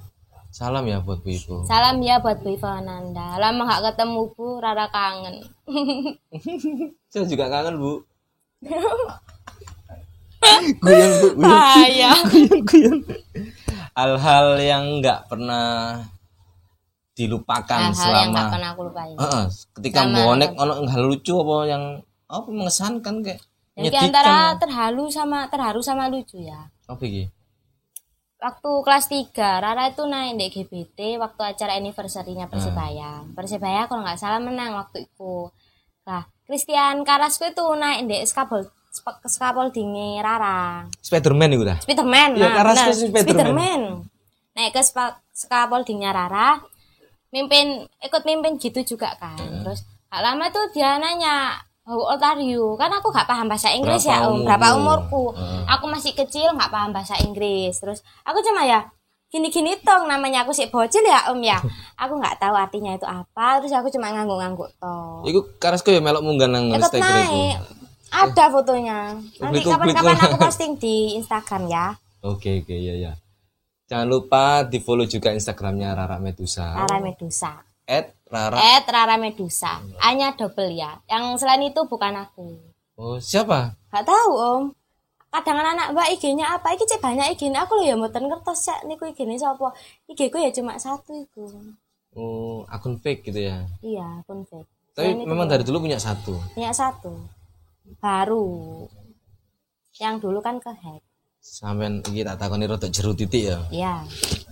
Salam 0.52 0.84
ya 0.84 1.00
buat 1.00 1.24
Bu 1.24 1.32
Ibu. 1.32 1.64
Salam 1.64 2.04
ya 2.04 2.20
buat 2.20 2.44
Bu 2.44 2.52
Iva 2.52 2.84
Ananda. 2.84 3.40
Lama 3.40 3.64
gak 3.72 3.96
ketemu 3.96 4.36
Bu, 4.36 4.60
Rara 4.60 4.92
kangen. 4.92 5.48
Saya 7.12 7.24
juga 7.24 7.48
kangen 7.48 7.80
Bu. 7.80 8.04
guyon 10.84 11.12
Bu, 11.24 11.28
guyon. 11.40 12.20
Guyon, 12.32 12.60
guyon. 12.68 12.98
Hal-hal 13.96 14.48
yang 14.60 15.00
nggak 15.00 15.32
pernah 15.32 16.00
dilupakan 17.16 17.64
Hal-hal 17.80 17.92
yang 17.92 17.96
selama 17.96 18.36
gak 18.36 18.52
pernah 18.52 18.70
aku 18.76 18.82
lupain. 18.92 19.16
Heeh, 19.16 19.44
ketika 19.80 20.00
Sama- 20.04 20.20
bonek 20.28 20.52
ono 20.60 20.74
hal 20.84 21.04
lucu 21.08 21.34
apa 21.40 21.56
yang 21.68 21.84
apa 22.28 22.48
mengesankan 22.48 23.16
kayak 23.24 23.40
Jadi 23.72 23.88
menyedihkan. 23.88 24.08
antara 24.12 24.38
terhalu 24.60 25.04
sama 25.08 25.48
terharu 25.48 25.80
sama 25.80 26.12
lucu 26.12 26.44
ya. 26.44 26.68
apa 26.88 27.00
iki? 27.08 27.24
Waktu 28.42 28.72
kelas 28.82 29.06
3, 29.06 29.62
Rara 29.62 29.94
itu 29.94 30.02
naik 30.10 30.34
di 30.34 30.48
GBT 30.50 31.22
waktu 31.22 31.42
acara 31.46 31.78
anniversary-nya 31.78 32.50
Persebaya. 32.50 33.22
Persebaya 33.38 33.86
kalau 33.86 34.02
nggak 34.02 34.18
salah 34.18 34.42
menang 34.42 34.74
waktu 34.74 35.06
itu. 35.06 35.54
Nah, 36.10 36.26
Christian 36.50 37.06
Carrasco 37.06 37.46
itu 37.46 37.62
naik 37.78 38.10
di 38.10 38.18
skabol 38.26 38.66
skabol 39.30 39.70
dingi 39.70 40.18
Rara. 40.18 40.90
Spiderman 41.00 41.54
itu 41.54 41.64
dah. 41.70 41.78
Spiderman. 41.86 42.34
Iya, 42.34 42.50
nah, 42.50 42.66
benar. 42.66 42.90
sih 42.90 43.14
Spiderman. 43.14 43.82
Naik 44.58 44.74
ke 44.74 44.82
scaffoldingnya 45.38 46.10
Rara, 46.10 46.60
mimpin 47.30 47.86
ikut 48.02 48.24
mimpin 48.26 48.58
gitu 48.58 48.98
juga 48.98 49.14
kan. 49.22 49.38
Terus 49.38 49.86
gak 50.10 50.22
lama 50.26 50.50
tuh 50.50 50.66
dia 50.74 50.98
nanya, 50.98 51.62
How 51.92 52.00
old 52.00 52.24
are 52.24 52.40
you? 52.40 52.80
Kan 52.80 52.88
aku 52.88 53.12
gak 53.12 53.28
paham 53.28 53.52
bahasa 53.52 53.68
Inggris 53.76 54.08
Berapa 54.08 54.16
ya, 54.16 54.20
Om. 54.24 54.32
umurmu? 54.32 54.48
Berapa 54.48 54.68
umurku? 54.80 55.24
Heeh. 55.36 55.62
Aku 55.76 55.86
masih 55.92 56.16
kecil 56.16 56.48
gak 56.56 56.72
paham 56.72 56.96
bahasa 56.96 57.20
Inggris. 57.20 57.76
Terus 57.84 58.00
aku 58.24 58.40
cuma 58.40 58.64
ya 58.64 58.88
gini-gini 59.28 59.76
tong 59.84 60.08
namanya 60.08 60.48
aku 60.48 60.56
sih 60.56 60.72
bocil 60.72 61.04
ya 61.04 61.28
Om 61.36 61.44
ya. 61.44 61.60
Aku 62.08 62.18
nggak 62.18 62.42
tahu 62.42 62.56
artinya 62.56 62.96
itu 62.96 63.06
apa. 63.06 63.62
Terus 63.62 63.76
aku 63.78 63.94
cuma 63.94 64.10
ngangguk-ngangguk 64.10 64.74
tong. 64.82 65.22
Iku 65.22 65.54
Karasko 65.62 65.94
ya 65.94 66.02
melok 66.02 66.26
munggah 66.26 66.50
nang 66.50 66.72
Instagram. 66.74 67.62
Ada 68.12 68.46
fotonya. 68.50 69.22
Nanti 69.40 69.60
kapan-kapan 69.62 70.18
aku 70.18 70.36
posting 70.48 70.80
di 70.82 71.14
Instagram 71.20 71.70
ya. 71.70 71.94
Oke 72.26 72.66
oke 72.66 72.74
ya 72.74 72.98
ya. 72.98 73.14
Jangan 73.86 74.08
lupa 74.08 74.64
di 74.66 74.80
follow 74.80 75.06
juga 75.06 75.30
Instagramnya 75.36 75.94
Rara 75.94 76.18
Medusa. 76.18 76.88
Rara 76.88 76.98
Medusa. 77.04 77.60
At 77.86 78.16
Rara. 78.32 78.56
At 78.58 78.88
Rara 78.88 79.20
Medusa. 79.20 79.84
Hanya 80.00 80.32
double 80.34 80.72
ya. 80.72 80.96
Yang 81.06 81.44
selain 81.44 81.68
itu 81.68 81.84
bukan 81.86 82.16
aku. 82.16 82.56
Oh 82.96 83.20
siapa? 83.20 83.76
Gak 83.92 84.08
tahu 84.08 84.32
om. 84.34 84.64
Kadang 85.32 85.64
anak 85.64 85.96
mbak 85.96 86.12
IG-nya 86.12 86.60
apa? 86.60 86.76
Iki 86.76 86.84
cek 86.88 87.00
banyak 87.00 87.36
IG 87.36 87.52
aku 87.52 87.80
loh 87.80 87.86
ya 87.88 87.96
mboten 87.96 88.28
ngertos 88.28 88.68
cek 88.68 88.84
niku 88.84 89.08
IG-ne 89.08 89.36
sapa. 89.36 89.72
IG 90.08 90.28
ku 90.28 90.40
ya 90.40 90.52
cuma 90.52 90.76
satu 90.76 91.12
iku. 91.16 91.48
Oh 92.12 92.68
akun 92.68 93.00
fake 93.00 93.32
gitu 93.32 93.48
ya. 93.48 93.64
Iya, 93.80 94.24
pun 94.28 94.44
fake. 94.44 94.68
Tapi 94.92 95.08
Selain 95.08 95.24
itu 95.24 95.28
memang 95.28 95.48
dari 95.48 95.64
dulu 95.64 95.88
punya 95.88 95.96
satu. 95.96 96.36
punya 96.52 96.76
satu. 96.76 97.16
Baru. 98.04 98.84
Yang 99.96 100.16
dulu 100.20 100.44
kan 100.44 100.60
ke 100.60 100.68
hack. 100.68 101.00
Sampai 101.40 102.04
iki 102.04 102.22
tak 102.22 102.36
takoni 102.36 102.68
rada 102.68 102.92
jeru 102.92 103.16
titik 103.16 103.56
ya. 103.56 103.60
Iya. 103.72 104.04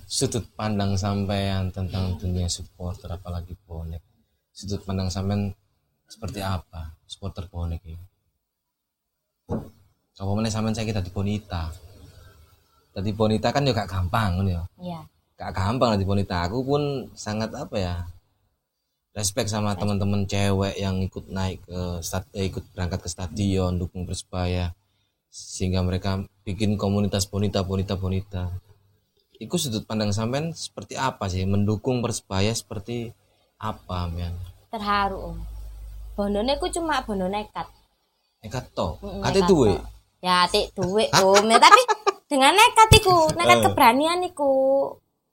Sudut 0.10 0.42
pandang 0.58 0.98
sampean 0.98 1.70
tentang 1.70 2.18
dunia 2.18 2.50
supporter 2.50 3.14
apalagi 3.14 3.54
bonek. 3.70 4.02
Sudut 4.50 4.82
pandang 4.82 5.06
sampean 5.14 5.54
seperti 6.10 6.42
apa 6.42 6.98
supporter 7.06 7.46
bonek 7.46 7.78
ini? 7.86 8.06
Apa 10.18 10.32
meneh 10.34 10.50
sampean 10.50 10.74
saya 10.74 10.90
kita 10.90 11.06
di 11.06 11.14
bonita. 11.14 11.70
Tadi 12.90 13.14
bonita 13.14 13.54
kan 13.54 13.62
juga 13.62 13.86
gampang 13.86 14.42
kan 14.42 14.46
ya. 14.50 14.64
Iya. 14.82 15.02
Gak 15.38 15.54
gampang 15.54 15.94
lah 15.94 16.00
di 16.02 16.10
bonita. 16.10 16.42
Aku 16.50 16.66
pun 16.66 17.14
sangat 17.14 17.54
apa 17.54 17.78
ya? 17.78 17.96
Respect 19.14 19.54
sama 19.54 19.78
teman-teman 19.78 20.26
cewek 20.26 20.74
yang 20.74 21.06
ikut 21.06 21.30
naik 21.30 21.62
ke 21.70 22.02
eh, 22.34 22.50
ikut 22.50 22.66
berangkat 22.74 23.06
ke 23.06 23.10
stadion 23.14 23.78
dukung 23.78 24.10
Persebaya 24.10 24.74
sehingga 25.30 25.86
mereka 25.86 26.26
bikin 26.42 26.82
komunitas 26.82 27.30
bonita 27.30 27.62
bonita 27.62 27.94
bonita 27.94 28.50
Iku 29.40 29.56
sudut 29.56 29.84
pandang 29.84 30.12
sampean 30.12 30.52
seperti 30.52 30.94
apa 30.94 31.26
sih? 31.26 31.44
Mendukung 31.44 32.00
Persebaya 32.00 32.52
seperti 32.52 33.16
apa, 33.56 34.08
men? 34.08 34.36
terharu 34.70 35.34
om 35.34 35.38
bondone 36.14 36.54
ku 36.56 36.70
cuma 36.70 37.02
bondo 37.02 37.26
nekat 37.26 37.66
Nekat 38.40 38.70
to. 38.70 39.02
Mm, 39.02 39.20
Kate 39.20 39.42
duwe. 39.44 39.74
ya 40.20 40.46
atik 40.46 40.72
duwe 40.72 41.10
om 41.16 41.42
ya, 41.44 41.58
tapi 41.58 41.82
dengan 42.30 42.54
nekat 42.54 42.90
iku 42.94 43.34
nekat 43.34 43.58
Eh. 43.58 43.64
keberanian 43.66 44.22
iku 44.22 44.52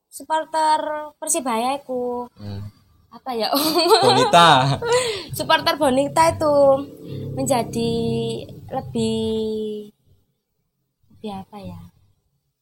supporter 0.09 0.81
persibaya 1.15 1.77
iku 1.77 2.31
Hmm. 2.33 2.65
apa 3.09 3.31
ya 3.31 3.51
om 3.51 3.61
Bonita. 4.07 4.81
supporter 5.31 5.77
bonita 5.77 6.33
itu 6.33 6.55
menjadi 7.33 7.93
lebih 8.71 9.91
lebih 11.13 11.31
apa 11.37 11.59
ya 11.59 11.81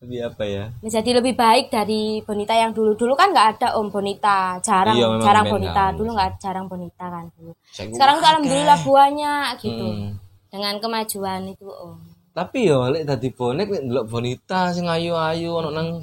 Lebih 0.04 0.20
apa 0.22 0.44
ya? 0.44 0.64
menjadi 0.78 1.10
lebih 1.14 1.34
baik 1.34 1.64
dari 1.68 2.02
bonita 2.20 2.52
yang 2.52 2.70
dulu 2.70 2.92
dulu 2.92 3.12
kan 3.12 3.28
nggak 3.28 3.48
ada 3.56 3.68
om 3.74 3.88
bonita 3.88 4.60
jarang 4.60 4.92
Iya, 4.92 5.08
jarang 5.18 5.46
bonita 5.48 5.82
kan. 5.88 5.92
dulu 5.94 6.10
nggak 6.12 6.30
jarang 6.36 6.66
bonita 6.66 7.04
kan 7.06 7.24
dulu 7.32 7.52
Saya 7.66 7.88
sekarang 7.88 8.16
tuh 8.18 8.28
alhamdulillah 8.28 8.78
banyak 8.78 9.48
gitu 9.58 9.86
Hmm. 9.86 10.10
dengan 10.48 10.74
kemajuan 10.78 11.40
itu 11.46 11.64
om 11.64 11.96
Tapi 12.30 12.58
yo 12.64 12.84
lek 12.86 13.02
dadi 13.04 13.28
bonek 13.30 13.66
lek 13.66 13.82
ndelok 13.84 14.06
bonita 14.06 14.70
sing 14.70 14.84
ayu-ayu 14.84 15.54
ono 15.54 15.70
nang 15.70 16.02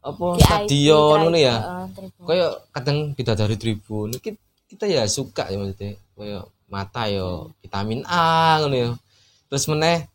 apa 0.00 0.24
VIP, 0.32 0.44
stadion 0.68 1.18
ngono 1.22 1.34
ya. 1.34 1.56
Kayak 2.20 2.50
kadang 2.70 2.98
kita 3.12 3.32
dari 3.32 3.56
tribun 3.56 4.12
kita, 4.14 4.38
kita 4.66 4.84
ya 4.86 5.02
suka 5.04 5.48
ya 5.48 5.56
maksudnya 5.56 5.96
kayak 6.14 6.44
mata 6.66 7.08
yo 7.08 7.28
vitamin 7.58 8.04
A 8.04 8.58
ngono 8.58 8.76
ya. 8.76 8.90
Terus 9.46 9.66
meneh 9.66 10.06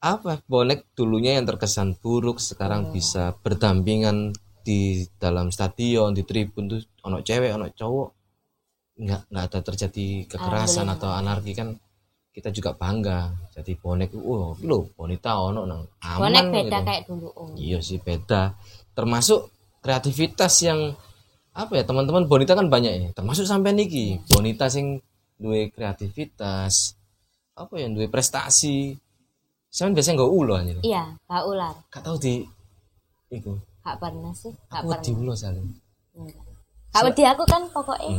apa? 0.00 0.40
Bonek 0.48 0.96
dulunya 0.96 1.36
yang 1.36 1.44
terkesan 1.44 2.00
buruk 2.00 2.40
sekarang 2.40 2.88
bisa 2.90 3.36
berdampingan 3.44 4.32
di 4.64 5.04
dalam 5.20 5.52
stadion 5.52 6.16
di 6.16 6.24
tribun 6.24 6.68
tuh 6.72 6.80
ono 7.04 7.20
cewek 7.20 7.52
ono 7.52 7.68
cowok. 7.68 8.08
Nggak 9.00 9.22
nggak 9.32 9.44
ada 9.52 9.60
terjadi 9.60 10.06
kekerasan 10.28 10.88
atau 10.88 11.12
anarki 11.12 11.52
kan 11.52 11.76
kita 12.32 12.48
juga 12.48 12.72
bangga. 12.72 13.28
Jadi 13.52 13.76
bonek 13.76 14.16
wow 14.16 14.56
lo 14.64 14.88
bonita 14.96 15.36
ono 15.36 15.68
nang 15.68 15.84
aman 16.00 16.20
bonek 16.24 16.44
beda 16.48 16.64
gitu. 16.64 16.88
kayak 16.88 17.02
dulu 17.04 17.28
om 17.36 17.48
iya 17.60 17.78
sih 17.84 18.00
beda. 18.00 18.56
Termasuk 18.96 19.52
kreativitas 19.84 20.64
yang 20.64 20.96
apa 21.50 21.72
ya 21.76 21.84
teman-teman 21.84 22.24
bonita 22.24 22.56
kan 22.56 22.72
banyak 22.72 22.92
ya. 22.96 23.08
Termasuk 23.12 23.44
sampai 23.44 23.76
niki 23.76 24.16
bonita 24.32 24.72
sing 24.72 25.00
duwe 25.36 25.68
kreativitas 25.72 26.96
apa 27.56 27.76
ya 27.76 27.88
duwe 27.92 28.08
prestasi 28.08 28.96
saya 29.70 29.94
biasanya 29.94 30.18
nggak 30.18 30.32
ulo 30.34 30.52
aja 30.58 30.72
iya 30.82 31.04
gak 31.24 31.42
ular. 31.46 31.74
Gak 31.88 32.02
tau 32.02 32.18
di 32.18 32.42
iku. 33.30 33.54
Gak 33.80 33.96
pernah 33.96 34.34
sih 34.34 34.50
gak 34.66 34.82
aku 34.82 34.90
di 34.98 35.10
pernah. 35.14 35.20
ulo 35.22 35.32
saling 35.32 35.66
Enggak. 36.10 36.42
gak 36.90 37.02
wedi 37.06 37.22
aku 37.22 37.42
kan 37.46 37.62
pokoknya. 37.70 38.10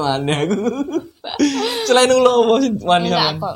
Mana 0.00 0.34
aku. 0.48 0.56
Selain 1.84 2.08
ulo 2.08 2.32
apa 2.40 2.54
sih 2.60 2.70
wani 2.80 3.08
enggak 3.08 3.36
kok. 3.36 3.54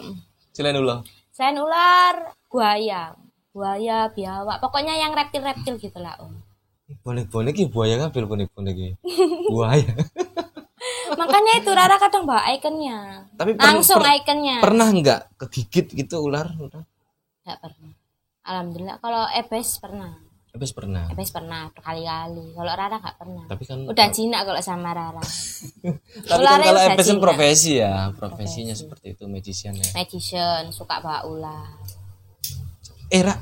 Selain 0.53 0.77
ulo 0.77 1.01
selain 1.35 1.57
ular 1.59 2.15
buaya. 2.47 3.17
Buaya 3.51 4.11
biawak. 4.11 4.59
Pokoknya 4.61 4.99
yang 4.99 5.15
reptil-reptil 5.15 5.79
gitu 5.79 5.99
lah 5.99 6.15
om. 6.21 6.37
Bonek-bonek 7.01 7.57
ini 7.57 7.73
buaya 7.73 7.97
kabel 7.97 8.29
bonek-bonek 8.29 8.77
ini 8.77 8.93
buaya 9.49 9.89
makanya 11.13 11.53
itu 11.61 11.71
Rara 11.71 11.97
kadang 12.01 12.25
bawa 12.25 12.49
ikonnya. 12.57 13.29
Tapi 13.37 13.57
per- 13.57 13.65
langsung 13.65 14.01
per- 14.01 14.25
ikonnya. 14.25 14.59
pernah 14.65 14.89
nggak 14.89 15.21
kegigit 15.41 15.87
gitu 15.93 16.25
ular? 16.25 16.49
Nggak 16.55 17.59
pernah. 17.61 17.93
Alhamdulillah. 18.45 18.97
Kalau 19.01 19.25
ebes 19.33 19.81
pernah. 19.81 20.13
Habis 20.55 20.71
pernah. 20.71 21.11
Ebes 21.11 21.35
pernah 21.35 21.67
berkali-kali. 21.75 22.55
Kalau 22.55 22.73
Rara 22.79 22.97
nggak 23.03 23.17
pernah. 23.19 23.45
Tapi 23.51 23.63
kan 23.67 23.79
udah 23.91 24.07
jinak 24.15 24.41
kalau 24.47 24.61
sama 24.63 24.91
Rara. 24.95 25.19
Tapi 25.25 26.31
kan 26.31 26.39
ularnya 26.39 26.71
kalau 26.71 26.83
EPS 26.95 27.09
kan 27.11 27.19
profesi 27.19 27.73
ya 27.83 27.95
profesinya 28.15 28.75
seperti 28.79 29.19
itu 29.19 29.27
magician 29.27 29.75
ya. 29.75 29.89
Magician 29.93 30.71
suka 30.71 31.03
bawa 31.03 31.27
ular. 31.27 31.75
Eh 33.11 33.21
Ra, 33.21 33.35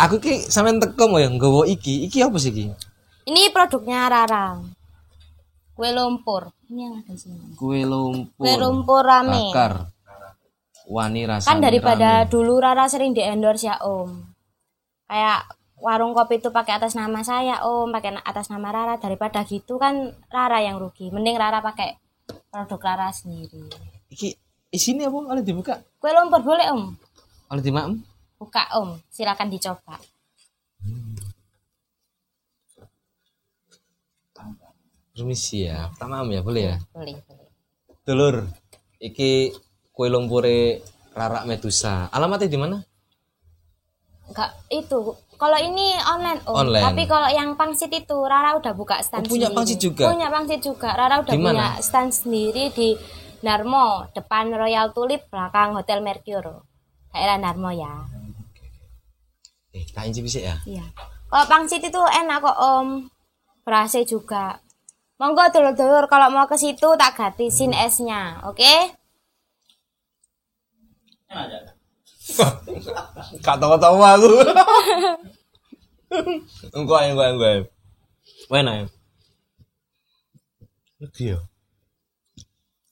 aku 0.00 0.18
ki 0.18 0.48
sampean 0.48 0.80
teko 0.80 1.12
mau 1.12 1.20
yang 1.20 1.36
nggawa 1.36 1.68
iki. 1.68 2.08
Iki 2.08 2.24
apa 2.24 2.38
sih 2.40 2.50
ki 2.50 2.88
ini 3.28 3.52
produknya 3.52 4.08
Rara. 4.08 4.56
Kue 5.76 5.92
lumpur 5.92 6.48
ini 6.68 6.80
yang 6.88 6.94
ada 7.00 7.14
sini. 7.16 7.56
Kue 7.56 7.84
lumpur. 7.84 8.44
Kue 8.44 8.54
lumpur 8.60 9.02
rame. 9.04 9.52
Bakar. 9.52 9.88
Wani 10.88 11.28
rasa 11.28 11.52
kan 11.52 11.60
daripada 11.60 12.24
dulu 12.24 12.56
Rara 12.64 12.88
sering 12.88 13.12
di 13.12 13.20
endorse 13.20 13.68
ya 13.68 13.76
om. 13.84 14.24
Kayak 15.04 15.44
warung 15.76 16.16
kopi 16.16 16.40
itu 16.40 16.48
pakai 16.48 16.80
atas 16.80 16.96
nama 16.96 17.20
saya 17.20 17.60
om. 17.64 17.92
Pakai 17.92 18.16
atas 18.24 18.48
nama 18.48 18.72
Rara. 18.72 18.96
Daripada 18.96 19.44
gitu 19.44 19.76
kan 19.76 20.16
Rara 20.32 20.64
yang 20.64 20.80
rugi. 20.80 21.12
Mending 21.12 21.36
Rara 21.36 21.60
pakai 21.60 21.96
produk 22.48 22.80
Rara 22.80 23.08
sendiri. 23.12 23.68
Iki 24.08 24.32
isinya 24.72 25.12
apa? 25.12 25.36
Oleh 25.36 25.44
dibuka? 25.44 25.76
Kue 26.00 26.12
lumpur 26.12 26.40
boleh 26.40 26.72
om? 26.72 26.96
Oleh 27.52 27.60
dimaem 27.64 28.00
buka 28.38 28.70
om. 28.78 28.96
Silakan 29.10 29.50
dicoba 29.50 29.98
permisi 35.18 35.66
ya 35.66 35.90
tamam 35.98 36.30
ya 36.30 36.40
boleh 36.40 36.62
ya 36.64 36.76
boleh 36.94 37.18
boleh 37.18 37.46
dulur 38.06 38.36
iki 38.98 39.50
kue 39.90 40.06
lumpure 40.06 40.78
Rara 41.10 41.42
Medusa 41.42 42.06
alamatnya 42.08 42.46
di 42.46 42.54
mana 42.54 42.78
enggak 44.28 44.50
itu 44.70 45.00
kalau 45.34 45.54
ini 45.56 45.94
online 45.96 46.40
om 46.44 46.54
Online. 46.62 46.84
tapi 46.84 47.02
kalau 47.04 47.26
yang 47.26 47.54
pangsit 47.54 47.90
itu 47.90 48.14
Rara 48.22 48.54
udah 48.54 48.72
buka 48.72 48.98
stand 49.00 49.26
Oh, 49.26 49.30
punya 49.30 49.46
sendiri. 49.46 49.56
pangsit 49.56 49.78
juga? 49.78 50.04
punya 50.06 50.28
pangsit 50.28 50.60
juga 50.60 50.88
Rara 50.92 51.14
udah 51.18 51.32
Di 51.32 51.38
mana? 51.38 51.50
punya 51.50 51.68
stand 51.80 52.12
sendiri 52.12 52.70
di 52.70 52.94
Narmo 53.38 54.06
depan 54.10 54.50
Royal 54.50 54.90
Tulip 54.90 55.26
belakang 55.26 55.74
Hotel 55.74 55.98
Mercure 55.98 56.62
daerah 57.10 57.36
Narmo 57.36 57.70
ya 57.70 58.06
eh 59.70 59.84
tak 59.88 60.10
bisa 60.12 60.38
ya 60.40 60.54
Iya. 60.64 60.84
Kalau 61.28 61.44
pangsit 61.44 61.84
itu 61.84 62.00
enak 62.00 62.40
kok 62.40 62.56
Om. 62.56 62.88
Berasa 63.60 64.00
juga. 64.00 64.56
Monggo 65.18 65.42
dulur-dulur 65.50 66.06
kalau 66.06 66.30
mau 66.30 66.46
ke 66.46 66.54
situ 66.54 66.94
tak 66.94 67.18
gratisin 67.18 67.74
esnya, 67.74 68.38
oke? 68.46 68.94
Gak 73.44 73.56
tahu-tahu 73.58 73.98
aku. 73.98 74.30
Engko 76.78 76.94
ae, 76.96 77.12
engko 77.12 77.22
ae, 77.26 77.30
engko 77.34 77.44
ae. 77.44 77.60
Wena 78.48 78.72
ya. 78.80 78.86
Lagi 81.02 81.24
ya. 81.34 81.38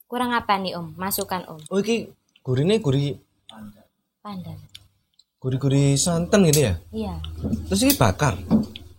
Kurang 0.05 0.35
apa 0.35 0.59
nih 0.59 0.75
Om? 0.77 0.93
Masukan 0.99 1.47
Om. 1.49 1.59
Oh 1.73 1.79
iki 1.81 2.11
gurine 2.45 2.77
guri 2.79 3.17
Pandan. 4.21 4.59
guri-guri 5.41 5.95
santan 5.95 6.43
gitu 6.51 6.67
ya. 6.69 6.75
Iya. 6.91 7.15
Terus 7.71 7.81
ini 7.87 7.95
bakar. 7.95 8.35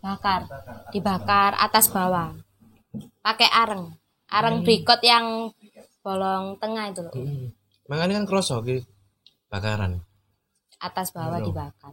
Bakar. 0.00 0.48
Dibakar 0.90 1.52
atas 1.60 1.92
bawah. 1.92 2.32
Pakai 3.28 3.48
areng. 3.52 3.92
Areng 4.32 4.64
brikot 4.64 5.04
yang 5.04 5.52
bolong 6.00 6.56
tengah 6.56 6.88
itu 6.88 7.04
loh. 7.04 7.12
Hmm. 7.12 7.52
Makanya 7.92 8.24
kan 8.24 8.24
kroso 8.24 8.64
iki 8.64 8.80
bakaran. 9.52 10.00
Atas 10.80 11.12
bawah 11.12 11.36
dibakar. 11.36 11.92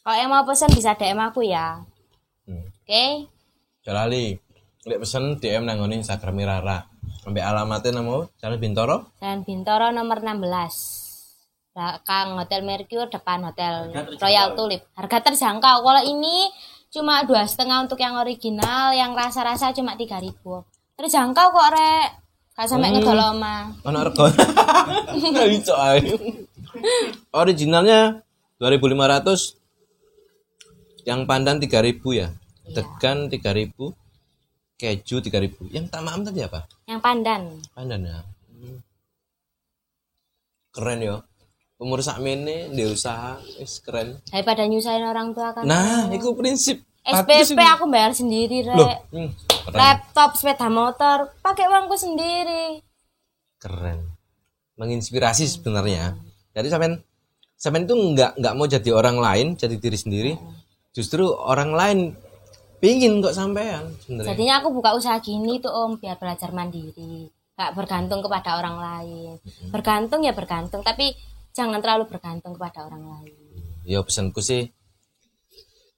Kalau 0.00 0.16
yang 0.16 0.32
mau 0.32 0.46
pesen 0.48 0.72
bisa 0.72 0.96
DM 0.96 1.20
aku 1.20 1.44
ya. 1.44 1.84
Hmm. 2.48 2.64
Oke? 2.64 3.28
Jalali. 3.84 4.40
Lek 4.88 5.04
pesen 5.04 5.36
DM 5.36 5.68
nang 5.68 5.84
ngene 5.84 6.00
Instagram 6.00 6.40
Rara. 6.48 6.88
Sampai 7.20 7.42
alamatnya 7.42 8.00
namo 8.00 8.32
Jalan 8.40 8.56
Bintoro. 8.56 9.12
Jalan 9.20 9.44
Bintoro 9.44 9.92
nomor 9.92 10.24
16. 10.24 11.76
Belakang 11.76 12.40
Hotel 12.40 12.64
Mercure 12.64 13.12
depan 13.12 13.44
Hotel 13.44 13.92
Royal 14.16 14.56
Tulip. 14.56 14.86
Harga 14.96 15.28
terjangkau. 15.28 15.84
Kalau 15.84 16.02
ini 16.06 16.48
cuma 16.88 17.22
dua 17.22 17.44
setengah 17.44 17.82
untuk 17.82 17.98
yang 17.98 18.16
original, 18.16 18.92
yang 18.92 19.12
rasa-rasa 19.12 19.72
cuma 19.72 19.94
3000 19.94 20.32
Terjangkau 20.96 21.46
kok 21.50 21.68
rek. 21.70 22.08
Gak 22.56 22.66
sampai 22.66 22.88
ngedol 22.88 23.20
oma. 23.20 23.68
Ono 23.84 23.98
rego. 24.00 24.32
Originalnya 27.32 28.24
2500 28.56 29.60
yang 31.04 31.28
pandan 31.28 31.60
3000 31.60 32.00
ya. 32.12 32.28
Degan 32.66 33.28
3000 33.28 33.92
keju 34.76 35.16
3000 35.22 35.72
yang 35.72 35.86
tamam 35.88 36.20
tadi 36.20 36.44
apa 36.44 36.68
Yang 36.84 37.00
pandan. 37.00 37.42
pandan 37.72 38.00
ya 38.04 38.18
Hmm. 38.56 38.80
keren 40.68 41.00
ya 41.00 41.16
umur 41.76 42.00
sakmene 42.00 42.72
di 42.72 42.82
usaha 42.88 43.36
wis 43.60 43.84
keren. 43.84 44.16
Daripada 44.32 44.64
nyusahin 44.64 45.04
orang 45.04 45.36
tua 45.36 45.52
kan. 45.52 45.64
nah 45.68 46.08
itu 46.08 46.32
prinsip. 46.32 46.80
Bagus 47.06 47.54
SPP 47.54 47.62
aku 47.62 47.86
bayar 47.86 48.10
sendiri 48.18 48.66
loh 48.66 48.82
rek. 48.82 48.98
hmm, 49.14 49.30
keren. 49.70 49.78
Laptop, 49.78 50.34
sepeda 50.34 50.66
motor, 50.66 51.30
pakai 51.38 51.70
uangku 51.70 51.94
sendiri. 51.94 52.82
keren. 53.62 54.02
Menginspirasi 54.76 55.48
sebenarnya. 55.48 56.18
Jadi 56.52 56.68
sampean 56.68 57.00
sampean 57.56 57.88
itu 57.88 57.94
nggak 57.94 58.36
nggak 58.36 58.54
mau 58.56 58.66
jadi 58.68 58.90
orang 58.92 59.16
lain 59.20 59.46
jadi 59.56 59.76
diri 59.76 59.98
sendiri. 60.00 60.32
Justru 60.96 61.28
orang 61.28 61.76
lain 61.76 61.98
pingin 62.80 63.20
kok 63.20 63.36
sampean 63.36 63.92
sebenarnya. 64.04 64.32
Jadinya 64.32 64.54
aku 64.64 64.68
buka 64.72 64.96
usaha 64.96 65.16
gini 65.20 65.60
tuh 65.60 65.72
om 65.72 66.00
biar 66.00 66.16
belajar 66.16 66.52
mandiri, 66.52 67.28
gak 67.56 67.72
bergantung 67.76 68.20
kepada 68.20 68.60
orang 68.60 68.76
lain. 68.76 69.32
Bergantung 69.72 70.24
ya 70.24 70.32
bergantung, 70.36 70.80
tapi 70.84 71.16
jangan 71.56 71.80
terlalu 71.80 72.04
bergantung 72.04 72.52
kepada 72.52 72.84
orang 72.84 73.02
lain. 73.08 73.32
ya 73.88 74.04
pesanku 74.04 74.44
sih 74.44 74.68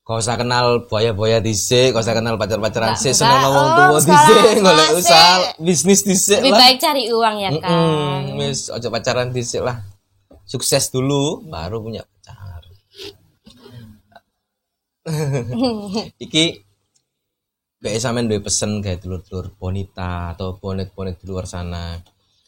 kau 0.08 0.16
usah 0.16 0.40
kenal 0.40 0.88
boya-boya 0.88 1.36
dhisik, 1.44 1.92
kau 1.92 2.00
usah 2.00 2.16
kenal 2.16 2.40
pacar-pacaran 2.40 2.96
sih, 2.96 3.12
seneng 3.12 3.44
ngomong 3.44 3.66
Om. 3.68 3.76
tua 3.76 4.00
Sekarang 4.00 4.24
dhisik, 4.24 4.64
golek 4.64 4.88
usaha 4.96 5.34
bisnis 5.60 6.00
dhisik 6.00 6.40
Lebih 6.40 6.52
lah. 6.56 6.60
baik 6.64 6.76
cari 6.80 7.02
uang 7.12 7.36
ya 7.36 7.50
kan. 7.60 7.68
Mm-mm, 7.76 8.40
wis 8.40 8.72
ojo 8.72 8.88
pacaran 8.88 9.28
dhisik 9.36 9.60
lah. 9.60 9.84
Sukses 10.48 10.88
dulu 10.88 11.44
baru 11.44 11.84
punya 11.84 12.08
pacar. 12.08 12.64
Iki 16.24 16.44
kayak 17.84 18.00
sampean 18.00 18.32
duwe 18.32 18.40
pesen 18.40 18.80
kayak 18.80 19.04
dulur-dulur 19.04 19.52
bonita 19.60 20.32
atau 20.32 20.56
bonek-bonek 20.56 21.20
di 21.20 21.28
luar 21.28 21.44
sana. 21.44 22.00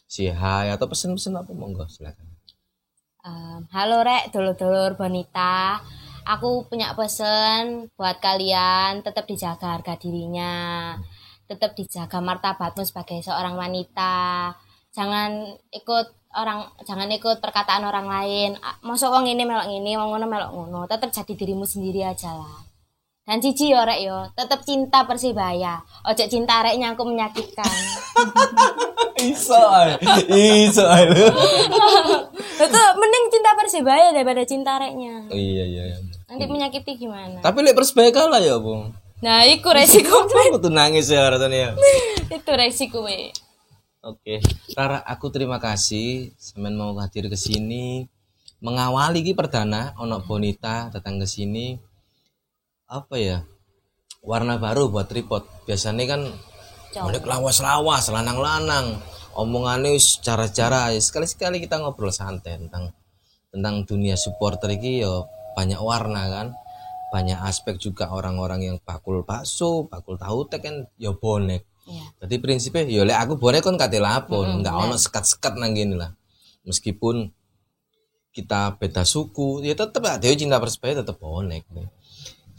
Si 0.09 0.25
hai 0.25 0.73
atau 0.73 0.89
pesen-pesen 0.89 1.37
apa 1.37 1.53
monggo 1.53 1.85
silakan. 1.85 2.25
Em, 3.21 3.61
halo 3.69 4.01
rek, 4.01 4.33
dulur-dulur 4.33 4.97
bonita. 4.97 5.77
Aku 6.25 6.65
punya 6.65 6.97
pesen 6.97 7.85
buat 7.93 8.17
kalian 8.17 9.05
tetap 9.05 9.29
dijaga 9.29 9.77
harga 9.77 9.93
dirinya. 9.93 10.97
Tetap 11.45 11.77
dijaga 11.77 12.17
martabatmu 12.17 12.81
sebagai 12.81 13.21
seorang 13.21 13.53
wanita. 13.53 14.49
Jangan 14.89 15.53
ikut 15.69 16.33
orang 16.33 16.65
jangan 16.81 17.13
ikut 17.13 17.37
perkataan 17.37 17.85
orang 17.85 18.09
lain. 18.09 18.51
Mosok 18.81 19.13
wong 19.13 19.29
ini 19.29 19.45
melok 19.45 19.69
ini, 19.69 19.93
wong 19.93 20.17
ngono 20.17 20.25
melok 20.25 20.51
ngono. 20.57 20.81
Tetap 20.89 21.13
jadi 21.13 21.37
dirimu 21.37 21.69
sendiri 21.69 22.01
aja 22.01 22.33
lah. 22.33 22.57
Dan 23.21 23.37
cici 23.37 23.69
yo 23.69 23.85
rek 23.85 24.01
yo, 24.01 24.33
tetap 24.33 24.65
cinta 24.65 25.05
Persibaya. 25.05 25.77
Ojo 26.09 26.25
cinta 26.25 26.65
rek 26.65 26.73
nyangkut 26.73 27.05
menyakitkan. 27.05 27.69
Iso 29.29 29.53
ae. 29.53 29.93
Iso 30.65 30.81
ae. 30.89 31.05
Itu 32.67 32.83
mending 32.99 33.25
cinta 33.31 33.51
Persibaya 33.57 34.13
daripada 34.13 34.41
cinta 34.45 34.77
reknya. 34.77 35.25
Oh, 35.31 35.37
iya 35.37 35.65
iya 35.65 35.83
iya. 35.93 35.97
Nanti 36.29 36.45
menyakiti 36.45 37.01
gimana? 37.01 37.41
Tapi 37.41 37.57
lek 37.63 37.73
persebaya 37.73 38.11
kalah 38.13 38.41
ya, 38.41 38.59
Bu. 38.61 38.91
Nah, 39.21 39.45
iku 39.45 39.69
resiko 39.69 40.25
Aku 40.49 40.57
tuh 40.57 40.73
nangis 40.73 41.09
ya 41.09 41.29
rasanya 41.29 41.57
ya. 41.57 41.71
itu 42.37 42.51
resiko 42.57 43.05
we. 43.05 43.29
Oke, 44.01 44.41
Rara, 44.73 44.97
aku 45.05 45.29
terima 45.29 45.61
kasih 45.61 46.33
semen 46.41 46.73
mau 46.73 46.89
hadir 46.97 47.29
ke 47.29 47.37
sini 47.37 48.09
mengawali 48.61 49.21
ki 49.25 49.33
perdana 49.37 49.93
ono 49.97 50.21
bonita 50.25 50.89
datang 50.89 51.21
ke 51.21 51.29
sini. 51.29 51.77
Apa 52.89 53.21
ya? 53.21 53.45
Warna 54.25 54.57
baru 54.57 54.89
buat 54.89 55.05
tripod. 55.05 55.45
Biasanya 55.69 56.17
kan 56.17 56.21
bonek 56.97 57.25
lawas-lawas, 57.25 58.09
lanang-lanang. 58.09 59.01
Omongannya 59.31 59.95
cara-cara 60.19 60.91
sekali-sekali 60.99 61.63
kita 61.63 61.79
ngobrol 61.79 62.11
santai 62.11 62.59
tentang 62.59 62.91
tentang 63.51 63.83
dunia 63.83 64.15
supporter 64.19 64.75
iki 64.75 65.03
ya 65.03 65.23
banyak 65.55 65.79
warna 65.79 66.27
kan. 66.27 66.47
Banyak 67.11 67.43
aspek 67.43 67.75
juga 67.75 68.07
orang-orang 68.11 68.71
yang 68.71 68.77
bakul 68.79 69.27
bakso, 69.27 69.87
bakul 69.91 70.15
tahu 70.15 70.47
tek 70.47 70.63
kan 70.63 70.75
ya 70.95 71.11
bonek. 71.11 71.67
Iya. 71.83 72.05
Jadi 72.23 72.35
prinsipnya 72.39 72.83
ya 72.87 73.03
lek 73.03 73.19
aku 73.19 73.33
bonek 73.35 73.67
kon 73.67 73.75
kate 73.75 73.99
lapon, 73.99 74.63
enggak 74.63 74.75
ono 74.75 74.95
sekat-sekat 74.95 75.59
nang 75.59 75.75
gini 75.75 75.99
lah. 75.99 76.15
Meskipun 76.63 77.27
kita 78.31 78.79
beda 78.79 79.03
suku, 79.03 79.59
ya 79.59 79.75
tetap 79.75 80.07
ada 80.07 80.23
cinta 80.23 80.55
persebaya 80.55 81.03
tetap 81.03 81.19
bonek. 81.19 81.67
nih. 81.75 81.87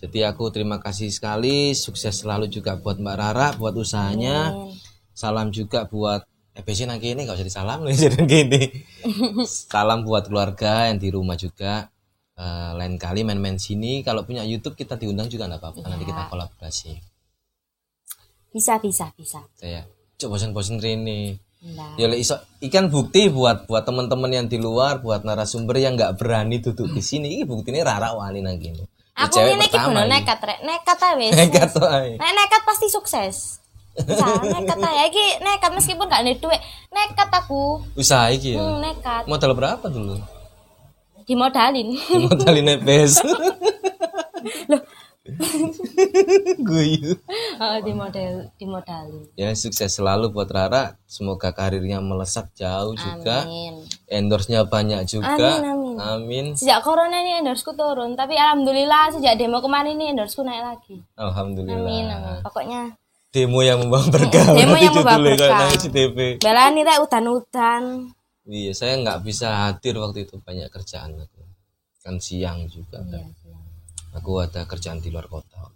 Jadi 0.03 0.19
aku 0.27 0.51
terima 0.51 0.83
kasih 0.83 1.09
sekali, 1.09 1.73
sukses 1.73 2.21
selalu 2.21 2.51
juga 2.51 2.75
buat 2.77 2.99
Mbak 2.99 3.17
Rara, 3.17 3.49
buat 3.55 3.73
usahanya. 3.73 4.51
Salam 5.15 5.55
juga 5.55 5.87
buat 5.87 6.27
EPC 6.53 6.85
nang 6.85 7.01
gini, 7.01 7.25
gak 7.25 7.41
usah 7.41 7.49
disalam 7.49 7.81
nih 7.89 7.97
jadi 7.97 8.21
gini. 8.29 8.63
Salam 9.49 10.05
buat 10.05 10.29
keluarga 10.29 10.93
yang 10.93 11.01
di 11.01 11.09
rumah 11.09 11.37
juga. 11.41 11.89
Eh, 12.33 12.71
lain 12.77 12.97
kali 12.97 13.25
main-main 13.25 13.57
sini, 13.57 14.05
kalau 14.05 14.25
punya 14.25 14.45
YouTube 14.45 14.77
kita 14.77 14.97
diundang 14.97 15.29
juga 15.29 15.49
nggak 15.49 15.61
apa-apa. 15.61 15.85
Nanti 15.89 16.05
kita 16.09 16.29
kolaborasi. 16.33 16.93
Bisa, 18.53 18.77
bisa, 18.83 19.09
bisa. 19.17 19.41
Saya 19.57 19.87
coba 20.21 20.37
bosan-bosan 20.37 20.83
Rini. 20.83 21.39
Nah, 21.63 21.95
Ya 21.95 22.11
lek 22.11 22.19
iso 22.27 22.35
ikan 22.59 22.91
bukti 22.91 23.31
buat 23.31 23.71
buat 23.71 23.87
teman-teman 23.87 24.27
yang 24.35 24.47
di 24.51 24.59
luar, 24.59 24.99
buat 24.99 25.23
narasumber 25.23 25.79
yang 25.79 25.95
nggak 25.95 26.19
berani 26.19 26.59
duduk 26.59 26.91
di 26.91 26.99
sini. 26.99 27.39
Ini 27.39 27.47
buktinya 27.47 27.87
Rara 27.87 28.19
wani 28.19 28.43
nang. 28.43 28.59
Ya, 28.59 28.75
aku 29.15 29.39
ini 29.39 29.71
iki 29.71 29.79
nekat 29.79 30.41
rek. 30.43 30.59
Nekat 30.67 30.99
ae 30.99 31.15
wis. 31.23 31.33
Nekat 31.39 31.71
ay. 31.79 32.19
Nek 32.19 32.33
nekat 32.35 32.63
pasti 32.67 32.91
sukses. 32.91 33.62
Nekat 33.93 34.79
aja 34.81 35.05
iki 35.05 35.27
nekat 35.45 35.71
meskipun 35.77 36.09
gak 36.09 36.25
ada 36.25 36.33
duit. 36.33 36.61
Nekat 36.89 37.29
aku. 37.29 37.85
Usaha 37.93 38.33
iki 38.33 38.57
ya. 38.57 38.61
Hmm, 38.61 38.81
nekat. 38.81 39.29
Modal 39.29 39.53
berapa 39.53 39.87
dulu? 39.89 40.17
Dimodalin. 41.29 41.95
Modalin 42.29 42.65
nepes. 42.67 43.21
Guyu. 46.67 47.15
Oh, 47.63 47.77
dimodal 47.87 48.51
dimodalin. 48.59 49.23
Ya 49.39 49.55
sukses 49.55 49.95
selalu 49.95 50.35
buat 50.35 50.51
Rara. 50.51 50.99
Semoga 51.07 51.55
karirnya 51.55 52.03
melesat 52.03 52.51
jauh 52.59 52.99
juga. 52.99 53.47
Amin. 53.47 53.87
Endorse-nya 54.11 54.67
banyak 54.67 55.07
juga. 55.07 55.31
Amin, 55.39 55.63
amin. 55.63 55.97
Amin. 56.03 56.47
Sejak 56.59 56.83
corona 56.83 57.23
ini 57.23 57.39
endorseku 57.39 57.79
turun, 57.79 58.19
tapi 58.19 58.35
alhamdulillah 58.35 59.15
sejak 59.15 59.39
demo 59.39 59.63
kemarin 59.63 59.95
ini 59.95 60.11
endorseku 60.11 60.43
naik 60.43 60.63
lagi. 60.75 60.97
Alhamdulillah. 61.15 61.87
Amin, 61.87 62.07
amin. 62.11 62.41
Pokoknya 62.43 62.83
Demo 63.33 63.65
yang 63.65 63.81
membawa 63.81 64.05
berkah. 64.13 64.45
Demo 64.53 64.77
yang 64.77 64.93
membawa 64.93 65.17
berkah. 65.17 65.73
belani 66.37 66.81
rek 66.85 66.99
udan-udan. 67.01 68.13
Iya, 68.45 68.77
saya 68.77 69.01
nggak 69.01 69.25
bisa 69.25 69.73
hadir 69.73 69.97
waktu 69.97 70.29
itu 70.29 70.37
banyak 70.37 70.69
kerjaan 70.69 71.17
aku. 71.17 71.41
Kan 72.05 72.21
siang 72.21 72.69
juga 72.69 73.01
Iya, 73.01 73.25
kan. 73.25 73.27
Aku 74.21 74.37
ada 74.37 74.69
kerjaan 74.69 75.01
di 75.01 75.09
luar 75.09 75.33
kota. 75.33 75.73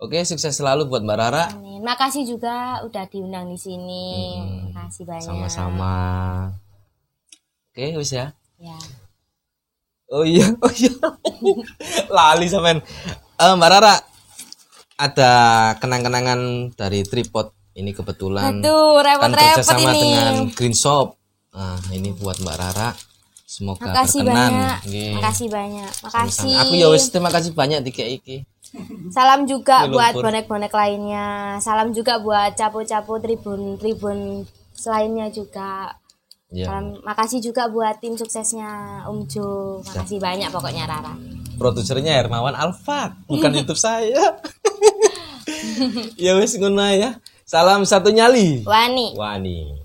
Oke, 0.00 0.24
sukses 0.24 0.56
selalu 0.56 0.88
buat 0.88 1.04
Mbak 1.04 1.18
Rara. 1.20 1.44
Amin. 1.52 1.84
Makasih 1.84 2.24
juga 2.24 2.80
udah 2.88 3.04
diundang 3.12 3.52
di 3.52 3.60
sini. 3.60 4.40
Makasih 4.72 5.04
banyak. 5.04 5.28
Sama-sama. 5.28 5.92
Oke, 7.68 8.00
wis 8.00 8.16
ya. 8.16 8.32
Ya. 8.56 8.80
Oh 10.08 10.24
iya, 10.24 10.48
oh 10.56 10.72
iya. 10.72 10.88
Lali 12.16 12.48
sampean. 12.48 12.80
Eh, 13.36 13.52
Mbak 13.60 13.70
Rara, 13.76 13.94
ada 15.00 15.32
kenang-kenangan 15.80 16.70
dari 16.76 17.00
tripod 17.02 17.56
ini 17.72 17.96
kebetulan 17.96 18.60
Aduh, 18.60 19.00
kan 19.00 19.32
repot-repot 19.32 19.64
kerjasama 19.64 19.90
ini. 19.96 20.00
dengan 20.04 20.34
Green 20.52 20.76
Shop. 20.76 21.16
Nah, 21.56 21.80
ini 21.96 22.12
buat 22.12 22.36
Mbak 22.38 22.56
Rara. 22.60 22.90
Semoga 23.50 23.82
Makasih 23.82 24.22
berkenan. 24.22 24.36
banyak. 24.38 24.78
Nggih. 24.86 25.12
Makasih 25.18 25.48
banyak. 25.50 25.92
Makasih. 26.06 26.54
Aku 26.62 26.72
ya 26.78 26.86
wis 26.92 27.04
terima 27.10 27.30
kasih 27.34 27.50
banyak 27.50 27.80
di 27.82 27.90
iki. 27.90 28.36
Salam 29.10 29.50
juga 29.50 29.90
buat 29.90 30.14
bonek-bonek 30.14 30.70
lainnya. 30.70 31.58
Salam 31.58 31.90
juga 31.90 32.22
buat 32.22 32.54
capu-capu 32.54 33.18
tribun-tribun 33.18 34.46
selainnya 34.70 35.26
juga. 35.34 35.98
Ya. 36.50 36.66
Salam, 36.66 36.98
makasih 37.06 37.38
juga 37.38 37.70
buat 37.70 38.02
tim 38.02 38.18
suksesnya 38.18 39.02
Om 39.06 39.22
Jo. 39.30 39.78
Makasih 39.86 40.18
banyak 40.18 40.50
pokoknya 40.50 40.82
Rara. 40.90 41.14
Produsernya 41.54 42.18
Hermawan 42.18 42.58
Alfat, 42.58 43.14
bukan 43.30 43.54
YouTube 43.58 43.78
saya. 43.78 44.34
ya 46.18 46.34
wis 46.36 46.58
ngono 46.58 46.82
ya. 46.90 47.22
Salam 47.46 47.86
satu 47.86 48.10
nyali. 48.10 48.66
Wani. 48.66 49.14
Wani. 49.14 49.79